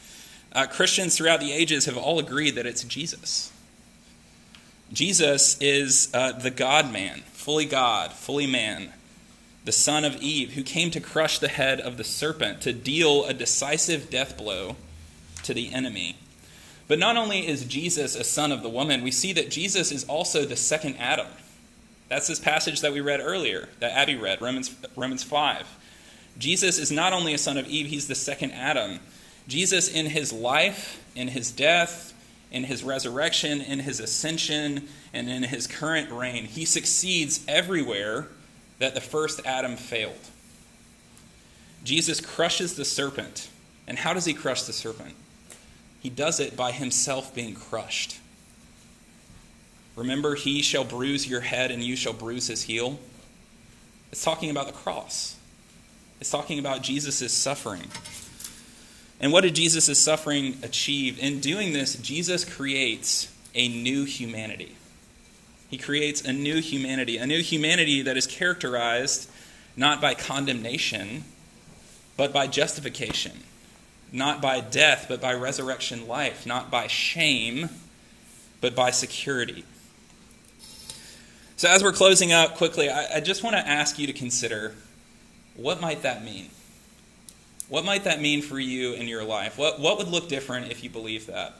Uh, 0.51 0.65
Christians 0.65 1.15
throughout 1.15 1.39
the 1.39 1.51
ages 1.51 1.85
have 1.85 1.97
all 1.97 2.17
agreed 2.17 2.55
that 2.55 2.65
it's 2.65 2.83
Jesus. 2.83 3.51
Jesus 4.91 5.57
is 5.61 6.09
uh, 6.13 6.31
the 6.31 6.49
God 6.49 6.91
man, 6.91 7.21
fully 7.33 7.65
God, 7.65 8.13
fully 8.13 8.47
man, 8.47 8.93
the 9.65 9.71
son 9.71 10.05
of 10.05 10.15
Eve, 10.21 10.53
who 10.53 10.63
came 10.63 10.89
to 10.91 11.01
crush 11.01 11.39
the 11.39 11.49
head 11.49 11.79
of 11.79 11.97
the 11.97 12.03
serpent, 12.03 12.61
to 12.61 12.73
deal 12.73 13.25
a 13.25 13.33
decisive 13.33 14.09
death 14.09 14.37
blow 14.37 14.77
to 15.39 15.53
the 15.53 15.73
enemy. 15.73 16.17
But 16.87 16.99
not 16.99 17.17
only 17.17 17.47
is 17.47 17.65
Jesus 17.65 18.15
a 18.15 18.23
son 18.23 18.51
of 18.51 18.63
the 18.63 18.69
woman, 18.69 19.03
we 19.03 19.11
see 19.11 19.33
that 19.33 19.51
Jesus 19.51 19.91
is 19.91 20.05
also 20.05 20.45
the 20.45 20.55
second 20.55 20.95
Adam. 20.97 21.27
That's 22.09 22.27
this 22.27 22.39
passage 22.39 22.81
that 22.81 22.93
we 22.93 23.01
read 23.01 23.19
earlier, 23.19 23.67
that 23.79 23.91
Abby 23.91 24.15
read, 24.15 24.41
Romans, 24.41 24.73
Romans 24.95 25.23
5. 25.23 25.67
Jesus 26.37 26.77
is 26.77 26.91
not 26.91 27.13
only 27.13 27.33
a 27.33 27.37
son 27.37 27.57
of 27.57 27.67
Eve, 27.67 27.87
he's 27.87 28.07
the 28.07 28.15
second 28.15 28.51
Adam. 28.51 28.99
Jesus, 29.47 29.89
in 29.89 30.05
his 30.05 30.31
life, 30.31 31.03
in 31.15 31.29
his 31.29 31.51
death, 31.51 32.13
in 32.51 32.63
his 32.63 32.83
resurrection, 32.83 33.59
in 33.59 33.79
his 33.79 33.99
ascension, 33.99 34.87
and 35.13 35.29
in 35.29 35.43
his 35.43 35.67
current 35.67 36.09
reign, 36.11 36.45
he 36.45 36.63
succeeds 36.63 37.43
everywhere 37.47 38.27
that 38.79 38.93
the 38.93 39.01
first 39.01 39.41
Adam 39.45 39.75
failed. 39.75 40.15
Jesus 41.83 42.21
crushes 42.21 42.75
the 42.75 42.85
serpent. 42.85 43.49
And 43.87 43.97
how 43.97 44.13
does 44.13 44.25
he 44.25 44.33
crush 44.33 44.63
the 44.63 44.73
serpent? 44.73 45.15
He 46.01 46.09
does 46.09 46.39
it 46.39 46.55
by 46.55 46.71
himself 46.71 47.33
being 47.33 47.55
crushed. 47.55 48.19
Remember, 49.95 50.35
he 50.35 50.61
shall 50.61 50.83
bruise 50.83 51.27
your 51.27 51.41
head 51.41 51.71
and 51.71 51.83
you 51.83 51.95
shall 51.95 52.13
bruise 52.13 52.47
his 52.47 52.63
heel. 52.63 52.99
It's 54.11 54.23
talking 54.23 54.49
about 54.49 54.67
the 54.67 54.73
cross, 54.73 55.35
it's 56.19 56.29
talking 56.29 56.59
about 56.59 56.81
Jesus' 56.81 57.31
suffering. 57.33 57.87
And 59.19 59.31
what 59.31 59.41
did 59.41 59.55
Jesus' 59.55 59.97
suffering 59.97 60.57
achieve? 60.61 61.17
In 61.17 61.39
doing 61.39 61.73
this, 61.73 61.95
Jesus 61.95 62.45
creates 62.45 63.33
a 63.55 63.67
new 63.67 64.03
humanity. 64.05 64.75
He 65.69 65.77
creates 65.77 66.21
a 66.21 66.31
new 66.31 66.61
humanity, 66.61 67.17
a 67.17 67.25
new 67.25 67.41
humanity 67.41 68.03
that 68.03 68.15
is 68.15 68.27
characterized 68.27 69.29
not 69.75 69.99
by 69.99 70.13
condemnation, 70.13 71.23
but 72.15 72.31
by 72.31 72.47
justification, 72.47 73.43
not 74.11 74.41
by 74.41 74.61
death, 74.61 75.05
but 75.07 75.21
by 75.21 75.33
resurrection 75.33 76.07
life, 76.07 76.45
not 76.45 76.71
by 76.71 76.87
shame, 76.87 77.69
but 78.61 78.75
by 78.75 78.91
security. 78.91 79.65
So, 81.57 81.69
as 81.69 81.83
we're 81.83 81.91
closing 81.91 82.31
up 82.31 82.55
quickly, 82.55 82.89
I, 82.89 83.15
I 83.15 83.19
just 83.19 83.43
want 83.43 83.55
to 83.55 83.67
ask 83.67 83.97
you 83.97 84.07
to 84.07 84.13
consider 84.13 84.75
what 85.55 85.81
might 85.81 86.03
that 86.03 86.23
mean? 86.23 86.49
What 87.67 87.83
might 87.83 88.03
that 88.05 88.21
mean 88.21 88.41
for 88.41 88.59
you 88.59 88.93
in 88.93 89.07
your 89.07 89.23
life? 89.23 89.57
What, 89.57 89.79
what 89.79 89.97
would 89.97 90.07
look 90.07 90.29
different 90.29 90.71
if 90.71 90.83
you 90.83 90.89
believe 90.89 91.25
that? 91.25 91.55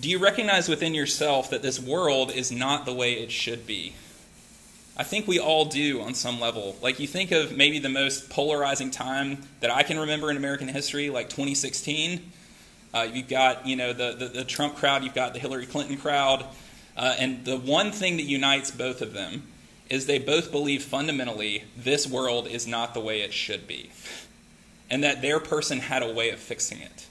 Do 0.00 0.10
you 0.10 0.18
recognize 0.18 0.68
within 0.68 0.94
yourself 0.94 1.50
that 1.50 1.62
this 1.62 1.80
world 1.80 2.30
is 2.30 2.52
not 2.52 2.84
the 2.84 2.92
way 2.92 3.14
it 3.14 3.30
should 3.30 3.66
be? 3.66 3.94
I 4.96 5.02
think 5.02 5.26
we 5.26 5.40
all 5.40 5.64
do 5.64 6.00
on 6.02 6.14
some 6.14 6.38
level. 6.38 6.76
Like, 6.80 7.00
you 7.00 7.08
think 7.08 7.32
of 7.32 7.56
maybe 7.56 7.80
the 7.80 7.88
most 7.88 8.30
polarizing 8.30 8.92
time 8.92 9.38
that 9.60 9.70
I 9.70 9.82
can 9.82 9.98
remember 9.98 10.30
in 10.30 10.36
American 10.36 10.68
history, 10.68 11.10
like 11.10 11.28
2016. 11.28 12.30
Uh, 12.92 13.08
you've 13.12 13.28
got, 13.28 13.66
you 13.66 13.74
know, 13.74 13.92
the, 13.92 14.14
the, 14.16 14.26
the 14.26 14.44
Trump 14.44 14.76
crowd, 14.76 15.02
you've 15.02 15.14
got 15.14 15.32
the 15.32 15.40
Hillary 15.40 15.66
Clinton 15.66 15.96
crowd. 15.96 16.46
Uh, 16.96 17.16
and 17.18 17.44
the 17.44 17.56
one 17.56 17.90
thing 17.90 18.18
that 18.18 18.22
unites 18.22 18.70
both 18.70 19.02
of 19.02 19.12
them 19.12 19.42
is 19.90 20.06
they 20.06 20.18
both 20.18 20.50
believe 20.50 20.82
fundamentally 20.82 21.64
this 21.76 22.06
world 22.06 22.46
is 22.46 22.66
not 22.66 22.94
the 22.94 23.00
way 23.00 23.20
it 23.20 23.32
should 23.32 23.66
be, 23.66 23.90
and 24.88 25.04
that 25.04 25.20
their 25.20 25.38
person 25.40 25.78
had 25.78 26.02
a 26.02 26.12
way 26.12 26.30
of 26.30 26.38
fixing 26.38 26.80
it. 26.80 27.06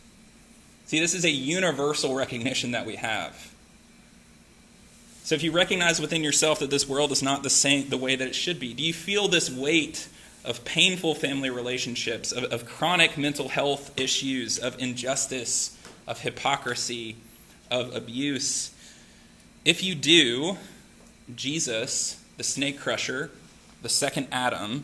See, 0.86 1.00
this 1.00 1.14
is 1.14 1.26
a 1.26 1.30
universal 1.30 2.16
recognition 2.16 2.72
that 2.72 2.86
we 2.86 2.96
have. 2.96 3.53
So 5.24 5.36
if 5.36 5.44
you 5.44 5.54
recognize 5.54 6.02
within 6.02 6.22
yourself 6.22 6.60
that 6.60 6.70
this 6.70 6.88
world 6.88 7.14
is 7.14 7.24
not 7.24 7.44
the 7.44 7.50
same 7.50 7.88
the 7.88 7.98
way 7.98 8.18
that 8.18 8.28
it 8.28 8.36
should 8.36 8.60
be, 8.60 8.74
do 8.74 8.84
you 8.84 8.94
feel 8.94 9.30
this 9.30 9.50
weight 9.50 10.10
of 10.44 10.66
painful 10.66 11.16
family 11.16 11.50
relationships, 11.50 12.34
of, 12.34 12.44
of 12.46 12.66
chronic 12.66 13.18
mental 13.18 13.48
health 13.48 13.98
issues, 13.98 14.60
of 14.60 14.78
injustice, 14.82 15.78
of 16.06 16.20
hypocrisy, 16.20 17.16
of 17.72 17.96
abuse? 17.96 18.76
If 19.64 19.82
you 19.82 19.96
do, 19.96 20.58
Jesus, 21.34 22.22
the 22.36 22.44
snake 22.44 22.78
crusher, 22.78 23.32
the 23.82 23.88
second 23.88 24.28
Adam, 24.30 24.84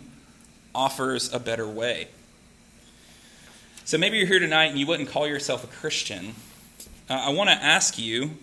offers 0.74 1.34
a 1.34 1.40
better 1.40 1.68
way. 1.68 2.08
So 3.84 3.98
maybe 3.98 4.18
you're 4.18 4.28
here 4.28 4.40
tonight 4.40 4.68
and 4.68 4.80
you 4.80 4.88
wouldn't 4.88 5.10
call 5.10 5.28
yourself 5.28 5.66
a 5.66 5.68
Christian. 5.68 6.36
Uh, 7.10 7.24
I 7.26 7.30
want 7.32 7.50
to 7.50 7.58
ask 7.58 8.00
you 8.00 8.38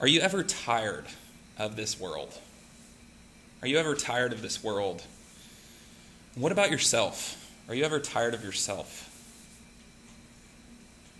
Are 0.00 0.08
you 0.08 0.20
ever 0.20 0.42
tired 0.42 1.04
of 1.60 1.76
this 1.76 2.00
world? 2.00 2.38
Are 3.60 3.68
you 3.68 3.76
ever 3.76 3.94
tired 3.94 4.32
of 4.32 4.40
this 4.40 4.64
world? 4.64 5.02
What 6.34 6.52
about 6.52 6.70
yourself? 6.70 7.52
Are 7.68 7.74
you 7.74 7.84
ever 7.84 8.00
tired 8.00 8.32
of 8.32 8.42
yourself? 8.42 9.06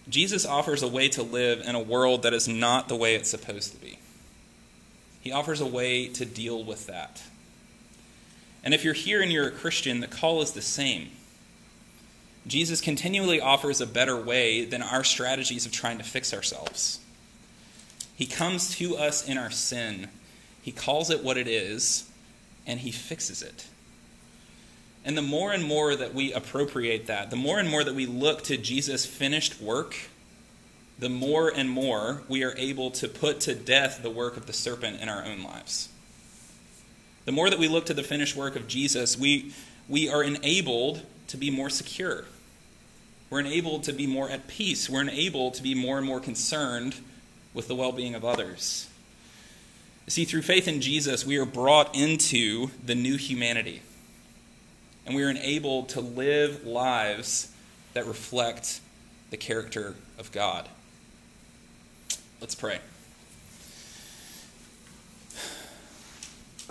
Jesus 0.09 0.47
offers 0.47 0.83
a 0.83 0.89
way 0.89 1.09
to 1.11 1.23
live 1.23 1.61
in 1.61 1.75
a 1.75 1.81
world 1.81 2.23
that 2.23 2.33
is 2.33 2.49
not 2.49 2.89
the 2.89 2.97
way 2.97 3.15
it's 3.15 3.29
supposed 3.29 3.73
to 3.73 3.81
be. 3.81 3.99
He 5.21 5.31
offers 5.31 5.61
a 5.61 5.67
way 5.67 6.09
to 6.09 6.25
deal 6.25 6.65
with 6.65 6.87
that. 6.87 7.23
And 8.65 8.73
if 8.73 8.83
you're 8.83 8.95
here 8.95 9.21
and 9.21 9.31
you're 9.31 9.49
a 9.49 9.53
Christian, 9.53 10.01
the 10.01 10.07
call 10.07 10.41
is 10.41 10.53
the 10.53 10.63
same. 10.63 11.11
Jesus 12.47 12.81
continually 12.81 13.41
offers 13.41 13.83
a 13.83 13.87
better 13.87 14.17
way 14.17 14.65
than 14.65 14.81
our 14.81 15.05
strategies 15.05 15.67
of 15.67 15.73
trying 15.73 15.99
to 15.99 16.05
fix 16.05 16.33
ourselves. 16.33 16.99
He 18.17 18.27
comes 18.27 18.75
to 18.77 18.97
us 18.97 19.27
in 19.27 19.39
our 19.39 19.51
sin, 19.51 20.09
He 20.63 20.73
calls 20.73 21.11
it 21.11 21.25
what 21.25 21.37
it 21.37 21.49
is, 21.49 22.09
and 22.67 22.81
He 22.81 22.91
fixes 22.91 23.43
it. 23.43 23.67
And 25.05 25.17
the 25.17 25.23
more 25.23 25.53
and 25.53 25.65
more 25.65 25.97
that 25.97 26.15
we 26.15 26.33
appropriate 26.33 27.07
that, 27.07 27.31
the 27.31 27.37
more 27.37 27.59
and 27.59 27.69
more 27.69 27.83
that 27.83 27.95
we 27.95 28.07
look 28.07 28.43
to 28.45 28.57
Jesus' 28.57 29.07
finished 29.07 29.61
work, 29.61 29.97
the 30.99 31.09
more 31.09 31.49
and 31.49 31.71
more 31.71 32.23
we 32.29 32.45
are 32.45 32.55
able 32.59 32.91
to 32.93 33.09
put 33.09 33.41
to 33.41 33.55
death 33.55 34.03
the 34.03 34.11
work 34.11 34.37
of 34.37 34.47
the 34.47 34.53
serpent 34.53 35.01
in 35.01 35.09
our 35.09 35.25
own 35.25 35.43
lives. 35.43 35.89
The 37.25 37.33
more 37.33 37.49
that 37.49 37.59
we 37.59 37.69
look 37.69 37.87
to 37.87 37.95
the 37.95 38.03
finished 38.03 38.37
work 38.37 38.57
of 38.57 38.69
Jesus, 38.69 39.17
we, 39.17 39.53
we 39.89 40.11
are 40.11 40.23
enabled 40.23 41.03
to 41.29 41.39
be 41.39 41.51
more 41.51 41.71
secure. 41.71 42.27
We're 43.31 43.41
enabled 43.41 43.85
to 43.85 43.93
be 43.93 44.07
more 44.07 44.29
at 44.29 44.49
peace. 44.49 44.91
We're 44.91 45.03
enabled 45.03 45.55
to 45.55 45.63
be 45.63 45.75
more 45.75 45.97
and 45.97 46.07
more 46.07 46.21
concerned 46.21 46.97
with 47.55 47.69
the 47.69 47.75
well 47.75 47.93
being 47.93 48.15
of 48.15 48.25
others. 48.25 48.90
See, 50.11 50.25
through 50.25 50.43
faith 50.43 50.67
in 50.67 50.81
Jesus, 50.81 51.25
we 51.25 51.37
are 51.37 51.45
brought 51.45 51.95
into 51.95 52.73
the 52.85 52.97
new 52.97 53.17
humanity 53.17 53.81
and 55.07 55.15
we 55.15 55.23
are 55.23 55.31
enabled 55.31 55.91
to 55.91 56.01
live 56.01 56.67
lives 56.67 57.53
that 57.93 58.07
reflect 58.07 58.81
the 59.31 59.37
character 59.37 59.95
of 60.19 60.33
God. 60.33 60.69
Let's 62.41 62.57
pray. 62.57 62.81